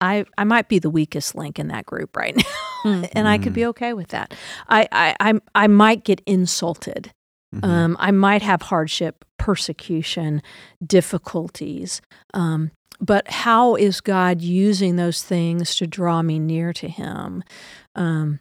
I 0.02 0.26
I 0.38 0.44
might 0.44 0.70
be 0.70 0.80
the 0.80 0.90
weakest 0.90 1.36
link 1.36 1.60
in 1.60 1.68
that 1.70 1.86
group 1.86 2.16
right 2.16 2.36
now, 2.36 2.44
mm. 2.84 3.10
and 3.14 3.28
I 3.28 3.38
could 3.38 3.54
be 3.54 3.62
mm. 3.62 3.68
okay 3.68 3.94
with 3.94 4.10
that. 4.10 4.34
I 4.68 4.88
I 4.92 5.16
I, 5.20 5.34
I 5.56 5.68
might 5.68 6.04
get 6.04 6.22
insulted. 6.26 7.12
Mm-hmm. 7.56 7.66
Um, 7.66 7.98
I 8.00 8.12
might 8.12 8.42
have 8.42 8.64
hardship, 8.64 9.24
persecution, 9.38 10.42
difficulties. 10.86 12.02
Um, 12.34 12.72
but 13.00 13.30
how 13.30 13.76
is 13.76 14.02
God 14.02 14.42
using 14.42 14.96
those 14.96 15.24
things 15.24 15.76
to 15.76 15.88
draw 15.88 16.22
me 16.22 16.40
near 16.40 16.74
to 16.74 16.90
Him? 16.90 17.44
Um, 17.96 18.40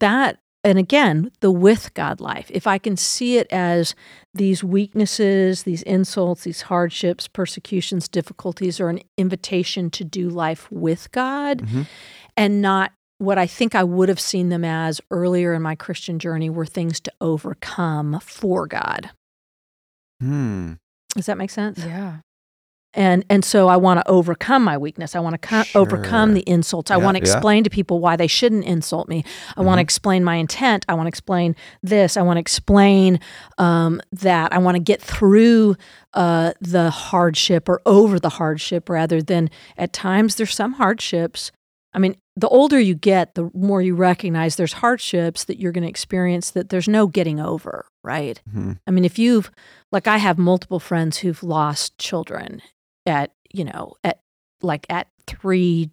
that 0.00 0.38
and 0.64 0.78
again, 0.78 1.30
the 1.40 1.50
with 1.50 1.92
God 1.94 2.20
life. 2.20 2.50
If 2.52 2.66
I 2.66 2.78
can 2.78 2.96
see 2.96 3.36
it 3.36 3.48
as 3.50 3.94
these 4.32 4.62
weaknesses, 4.62 5.64
these 5.64 5.82
insults, 5.82 6.44
these 6.44 6.62
hardships, 6.62 7.26
persecutions, 7.26 8.08
difficulties 8.08 8.80
are 8.80 8.88
an 8.88 9.00
invitation 9.18 9.90
to 9.90 10.04
do 10.04 10.28
life 10.28 10.70
with 10.70 11.10
God 11.10 11.62
mm-hmm. 11.62 11.82
and 12.36 12.62
not 12.62 12.92
what 13.18 13.38
I 13.38 13.46
think 13.46 13.74
I 13.74 13.84
would 13.84 14.08
have 14.08 14.20
seen 14.20 14.48
them 14.48 14.64
as 14.64 15.00
earlier 15.10 15.54
in 15.54 15.62
my 15.62 15.74
Christian 15.74 16.18
journey 16.18 16.50
were 16.50 16.66
things 16.66 17.00
to 17.00 17.12
overcome 17.20 18.20
for 18.20 18.66
God. 18.66 19.10
Hmm. 20.20 20.74
Does 21.14 21.26
that 21.26 21.38
make 21.38 21.50
sense? 21.50 21.78
Yeah 21.78 22.18
and 22.94 23.24
and 23.30 23.44
so 23.44 23.68
I 23.68 23.76
want 23.76 24.00
to 24.00 24.08
overcome 24.08 24.62
my 24.64 24.76
weakness. 24.76 25.16
I 25.16 25.20
want 25.20 25.34
to 25.34 25.38
co- 25.38 25.62
sure. 25.62 25.82
overcome 25.82 26.34
the 26.34 26.42
insults. 26.46 26.90
I 26.90 26.96
want 26.96 27.16
to 27.16 27.22
explain 27.22 27.58
yeah. 27.58 27.64
to 27.64 27.70
people 27.70 28.00
why 28.00 28.16
they 28.16 28.26
shouldn't 28.26 28.64
insult 28.64 29.08
me. 29.08 29.24
I 29.24 29.30
mm-hmm. 29.30 29.64
want 29.64 29.78
to 29.78 29.82
explain 29.82 30.24
my 30.24 30.36
intent. 30.36 30.84
I 30.88 30.94
want 30.94 31.06
to 31.06 31.08
explain 31.08 31.56
this. 31.82 32.16
I 32.16 32.22
want 32.22 32.36
to 32.36 32.40
explain 32.40 33.20
um, 33.58 34.00
that. 34.12 34.52
I 34.52 34.58
want 34.58 34.76
to 34.76 34.82
get 34.82 35.00
through 35.00 35.76
uh, 36.14 36.52
the 36.60 36.90
hardship 36.90 37.68
or 37.68 37.80
over 37.86 38.18
the 38.18 38.28
hardship 38.28 38.88
rather 38.88 39.22
than 39.22 39.50
at 39.76 39.92
times 39.92 40.34
there's 40.36 40.54
some 40.54 40.74
hardships. 40.74 41.50
I 41.94 41.98
mean, 41.98 42.16
the 42.36 42.48
older 42.48 42.80
you 42.80 42.94
get, 42.94 43.34
the 43.34 43.50
more 43.52 43.82
you 43.82 43.94
recognize 43.94 44.56
there's 44.56 44.72
hardships 44.74 45.44
that 45.44 45.58
you're 45.58 45.72
going 45.72 45.82
to 45.82 45.90
experience 45.90 46.50
that 46.52 46.70
there's 46.70 46.88
no 46.88 47.06
getting 47.06 47.38
over, 47.38 47.86
right? 48.02 48.40
Mm-hmm. 48.48 48.72
I 48.86 48.90
mean, 48.90 49.04
if 49.04 49.18
you've 49.18 49.50
like 49.90 50.06
I 50.06 50.16
have 50.16 50.38
multiple 50.38 50.80
friends 50.80 51.18
who've 51.18 51.42
lost 51.42 51.98
children 51.98 52.62
at 53.06 53.32
you 53.52 53.64
know 53.64 53.94
at 54.04 54.20
like 54.62 54.86
at 54.88 55.08
three 55.26 55.90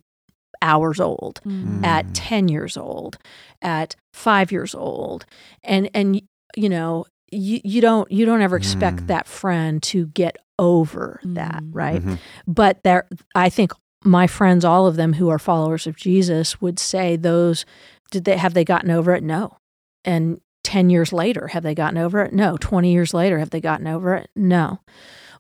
hours 0.62 1.00
old 1.00 1.40
mm. 1.46 1.86
at 1.86 2.14
10 2.14 2.50
years 2.50 2.76
old 2.76 3.18
at 3.62 3.96
five 4.14 4.52
years 4.52 4.76
old. 4.76 5.26
And 5.64 5.90
and 5.94 6.22
you 6.56 6.70
know 6.70 7.06
you, 7.32 7.62
you 7.64 7.82
don't 7.82 8.12
you 8.12 8.26
don't 8.26 8.42
ever 8.42 8.58
expect 8.58 8.98
mm. 8.98 9.08
that 9.08 9.28
friend 9.28 9.82
to 9.84 10.08
get 10.08 10.38
over 10.58 11.22
mm. 11.24 11.36
that 11.36 11.64
right? 11.72 12.02
Mm-hmm. 12.02 12.16
but 12.48 12.84
there 12.84 13.08
i 13.36 13.50
think 13.50 13.72
my 14.04 14.28
friends 14.28 14.66
all 14.66 14.88
of 14.88 14.96
them 14.96 15.14
who 15.14 15.30
are 15.30 15.38
followers 15.40 15.86
of 15.86 15.96
jesus 15.96 16.60
would 16.60 16.80
say 16.80 17.16
those 17.16 17.66
did 18.12 18.26
they 18.26 18.38
have 18.38 18.54
they 18.54 18.66
gotten 18.66 18.92
over 18.92 19.14
it? 19.14 19.24
No. 19.24 19.58
And 20.04 20.42
10 20.64 20.90
years 20.90 21.14
later 21.14 21.48
have 21.48 21.64
they 21.64 21.76
gotten 21.76 21.98
over 21.98 22.22
it? 22.22 22.34
No. 22.34 22.58
20 22.58 22.92
years 22.92 23.14
later 23.14 23.40
have 23.40 23.50
they 23.50 23.62
gotten 23.62 23.88
over 23.88 24.16
it? 24.16 24.30
No 24.36 24.80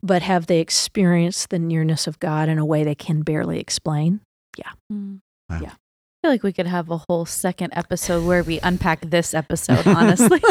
but 0.01 0.21
have 0.21 0.47
they 0.47 0.59
experienced 0.59 1.49
the 1.49 1.59
nearness 1.59 2.07
of 2.07 2.19
God 2.19 2.49
in 2.49 2.57
a 2.57 2.65
way 2.65 2.83
they 2.83 2.95
can 2.95 3.21
barely 3.21 3.59
explain? 3.59 4.21
Yeah. 4.57 4.71
Mm. 4.91 5.19
Wow. 5.49 5.59
Yeah. 5.62 5.71
I 5.71 6.27
feel 6.27 6.31
like 6.31 6.43
we 6.43 6.53
could 6.53 6.67
have 6.67 6.89
a 6.89 6.97
whole 7.07 7.25
second 7.25 7.73
episode 7.75 8.25
where 8.25 8.43
we 8.43 8.59
unpack 8.62 9.01
this 9.01 9.33
episode, 9.33 9.85
honestly. 9.88 10.41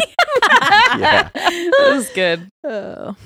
yeah. 0.98 1.28
That 1.78 1.92
was 1.94 2.08
good. 2.10 2.48
Oh. 2.64 3.16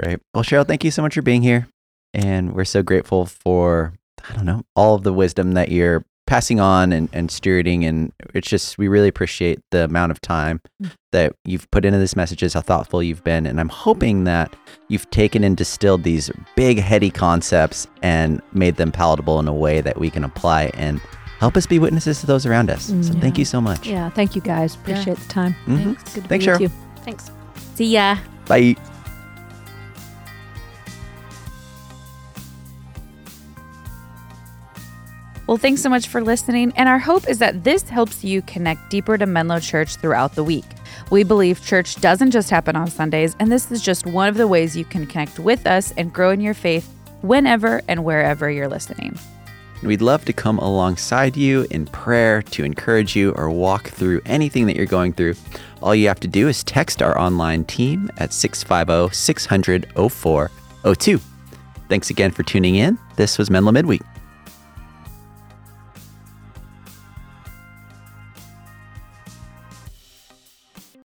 Great. 0.00 0.20
Well, 0.34 0.44
Cheryl, 0.44 0.66
thank 0.66 0.84
you 0.84 0.90
so 0.90 1.02
much 1.02 1.14
for 1.14 1.22
being 1.22 1.42
here. 1.42 1.68
And 2.14 2.54
we're 2.54 2.64
so 2.64 2.82
grateful 2.82 3.26
for, 3.26 3.92
I 4.28 4.34
don't 4.34 4.46
know, 4.46 4.62
all 4.74 4.94
of 4.94 5.02
the 5.02 5.12
wisdom 5.12 5.52
that 5.52 5.70
you're 5.70 6.04
passing 6.28 6.60
on 6.60 6.92
and, 6.92 7.08
and 7.12 7.30
stewarding. 7.30 7.88
And 7.88 8.12
it's 8.34 8.48
just, 8.48 8.76
we 8.76 8.86
really 8.86 9.08
appreciate 9.08 9.60
the 9.70 9.84
amount 9.84 10.12
of 10.12 10.20
time 10.20 10.60
mm. 10.80 10.92
that 11.10 11.34
you've 11.44 11.68
put 11.70 11.84
into 11.84 11.98
this 11.98 12.14
messages, 12.14 12.52
how 12.52 12.60
thoughtful 12.60 13.02
you've 13.02 13.24
been. 13.24 13.46
And 13.46 13.58
I'm 13.58 13.70
hoping 13.70 14.24
that 14.24 14.54
you've 14.88 15.08
taken 15.10 15.42
and 15.42 15.56
distilled 15.56 16.02
these 16.04 16.30
big, 16.54 16.78
heady 16.78 17.10
concepts 17.10 17.86
and 18.02 18.42
made 18.52 18.76
them 18.76 18.92
palatable 18.92 19.40
in 19.40 19.48
a 19.48 19.54
way 19.54 19.80
that 19.80 19.98
we 19.98 20.10
can 20.10 20.22
apply 20.22 20.70
and 20.74 21.00
help 21.40 21.56
us 21.56 21.66
be 21.66 21.78
witnesses 21.78 22.20
to 22.20 22.26
those 22.26 22.44
around 22.44 22.68
us. 22.68 22.90
Mm, 22.90 23.04
so 23.04 23.14
yeah. 23.14 23.20
thank 23.20 23.38
you 23.38 23.44
so 23.46 23.60
much. 23.60 23.86
Yeah. 23.86 24.10
Thank 24.10 24.36
you 24.36 24.42
guys. 24.42 24.74
Appreciate 24.74 25.06
yeah. 25.18 25.24
the 25.24 25.28
time. 25.28 25.52
Mm-hmm. 25.66 25.76
Thanks. 25.76 26.14
Good 26.14 26.22
to 26.22 26.28
Thanks, 26.28 26.44
be 26.44 26.50
Cheryl. 26.50 26.60
with 26.60 26.72
you. 26.72 27.02
Thanks. 27.04 27.30
See 27.74 27.86
ya. 27.86 28.18
Bye. 28.46 28.76
Well, 35.48 35.56
thanks 35.56 35.80
so 35.80 35.88
much 35.88 36.08
for 36.08 36.22
listening, 36.22 36.74
and 36.76 36.90
our 36.90 36.98
hope 36.98 37.26
is 37.26 37.38
that 37.38 37.64
this 37.64 37.88
helps 37.88 38.22
you 38.22 38.42
connect 38.42 38.90
deeper 38.90 39.16
to 39.16 39.24
Menlo 39.24 39.58
Church 39.60 39.96
throughout 39.96 40.34
the 40.34 40.44
week. 40.44 40.66
We 41.10 41.24
believe 41.24 41.64
church 41.64 41.98
doesn't 42.02 42.32
just 42.32 42.50
happen 42.50 42.76
on 42.76 42.88
Sundays, 42.88 43.34
and 43.40 43.50
this 43.50 43.72
is 43.72 43.80
just 43.80 44.04
one 44.04 44.28
of 44.28 44.34
the 44.34 44.46
ways 44.46 44.76
you 44.76 44.84
can 44.84 45.06
connect 45.06 45.38
with 45.38 45.66
us 45.66 45.90
and 45.96 46.12
grow 46.12 46.32
in 46.32 46.42
your 46.42 46.52
faith 46.52 46.94
whenever 47.22 47.80
and 47.88 48.04
wherever 48.04 48.50
you're 48.50 48.68
listening. 48.68 49.18
We'd 49.82 50.02
love 50.02 50.26
to 50.26 50.34
come 50.34 50.58
alongside 50.58 51.34
you 51.34 51.66
in 51.70 51.86
prayer 51.86 52.42
to 52.42 52.62
encourage 52.62 53.16
you 53.16 53.32
or 53.32 53.48
walk 53.48 53.88
through 53.88 54.20
anything 54.26 54.66
that 54.66 54.76
you're 54.76 54.84
going 54.84 55.14
through. 55.14 55.32
All 55.80 55.94
you 55.94 56.08
have 56.08 56.20
to 56.20 56.28
do 56.28 56.48
is 56.48 56.62
text 56.62 57.00
our 57.00 57.18
online 57.18 57.64
team 57.64 58.10
at 58.18 58.34
650 58.34 59.16
600 59.16 59.90
0402. 59.96 61.18
Thanks 61.88 62.10
again 62.10 62.32
for 62.32 62.42
tuning 62.42 62.74
in. 62.74 62.98
This 63.16 63.38
was 63.38 63.48
Menlo 63.48 63.72
Midweek. 63.72 64.02